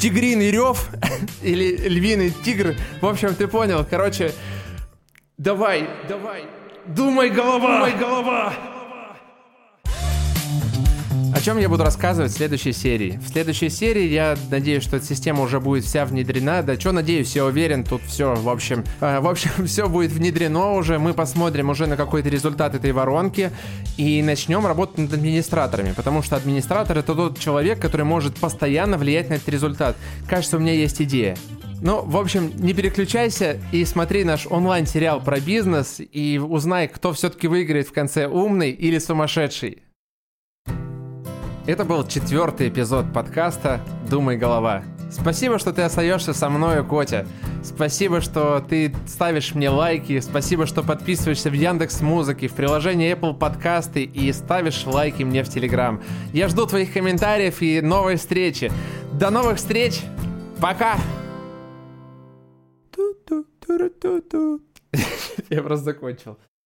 тигриный 0.00 0.50
рев 0.50 0.88
или 1.42 1.76
львиный 1.76 2.30
тигр. 2.30 2.74
В 3.00 3.06
общем, 3.06 3.34
ты 3.34 3.46
понял. 3.46 3.86
Короче, 3.88 4.32
давай, 5.38 5.88
давай. 6.08 6.44
Думай, 6.86 7.28
голова! 7.30 7.76
Думай, 7.76 7.92
голова! 7.98 8.69
О 11.40 11.42
чем 11.42 11.56
я 11.56 11.70
буду 11.70 11.84
рассказывать 11.84 12.32
в 12.32 12.36
следующей 12.36 12.74
серии? 12.74 13.18
В 13.24 13.30
следующей 13.30 13.70
серии 13.70 14.06
я 14.08 14.36
надеюсь, 14.50 14.82
что 14.82 14.98
эта 14.98 15.06
система 15.06 15.40
уже 15.40 15.58
будет 15.58 15.86
вся 15.86 16.04
внедрена. 16.04 16.60
Да 16.60 16.78
что 16.78 16.92
надеюсь, 16.92 17.34
я 17.34 17.46
уверен, 17.46 17.82
тут 17.82 18.02
все, 18.02 18.34
в 18.34 18.46
общем, 18.46 18.84
э, 19.00 19.20
в 19.20 19.26
общем, 19.26 19.50
все 19.66 19.88
будет 19.88 20.12
внедрено 20.12 20.74
уже. 20.74 20.98
Мы 20.98 21.14
посмотрим 21.14 21.70
уже 21.70 21.86
на 21.86 21.96
какой-то 21.96 22.28
результат 22.28 22.74
этой 22.74 22.92
воронки 22.92 23.52
и 23.96 24.22
начнем 24.22 24.66
работать 24.66 24.98
над 24.98 25.14
администраторами, 25.14 25.94
потому 25.96 26.22
что 26.22 26.36
администратор 26.36 26.98
это 26.98 27.14
тот 27.14 27.38
человек, 27.38 27.80
который 27.80 28.04
может 28.04 28.36
постоянно 28.36 28.98
влиять 28.98 29.30
на 29.30 29.34
этот 29.34 29.48
результат. 29.48 29.96
Кажется, 30.28 30.58
у 30.58 30.60
меня 30.60 30.74
есть 30.74 31.00
идея. 31.00 31.38
Ну, 31.80 32.02
в 32.02 32.18
общем, 32.18 32.52
не 32.58 32.74
переключайся 32.74 33.56
и 33.72 33.86
смотри 33.86 34.24
наш 34.24 34.46
онлайн-сериал 34.46 35.22
про 35.22 35.40
бизнес 35.40 36.00
и 36.00 36.38
узнай, 36.38 36.86
кто 36.86 37.14
все-таки 37.14 37.48
выиграет 37.48 37.88
в 37.88 37.92
конце, 37.92 38.26
умный 38.26 38.72
или 38.72 38.98
сумасшедший. 38.98 39.78
Это 41.70 41.84
был 41.84 42.04
четвертый 42.04 42.68
эпизод 42.68 43.12
подкаста 43.12 43.80
«Думай, 44.10 44.36
голова». 44.36 44.82
Спасибо, 45.08 45.60
что 45.60 45.72
ты 45.72 45.82
остаешься 45.82 46.34
со 46.34 46.50
мною, 46.50 46.84
Котя. 46.84 47.26
Спасибо, 47.62 48.20
что 48.20 48.58
ты 48.58 48.92
ставишь 49.06 49.54
мне 49.54 49.70
лайки. 49.70 50.18
Спасибо, 50.18 50.66
что 50.66 50.82
подписываешься 50.82 51.48
в 51.48 51.52
Яндекс 51.52 52.00
Музыке, 52.00 52.48
в 52.48 52.54
приложении 52.54 53.14
Apple 53.14 53.38
Подкасты 53.38 54.02
и 54.02 54.32
ставишь 54.32 54.84
лайки 54.84 55.22
мне 55.22 55.44
в 55.44 55.48
Телеграм. 55.48 56.02
Я 56.32 56.48
жду 56.48 56.66
твоих 56.66 56.92
комментариев 56.92 57.62
и 57.62 57.80
новой 57.80 58.16
встречи. 58.16 58.72
До 59.12 59.30
новых 59.30 59.58
встреч. 59.58 60.00
Пока. 60.60 60.96
Я 65.48 65.62
просто 65.62 65.84
закончил. 65.84 66.36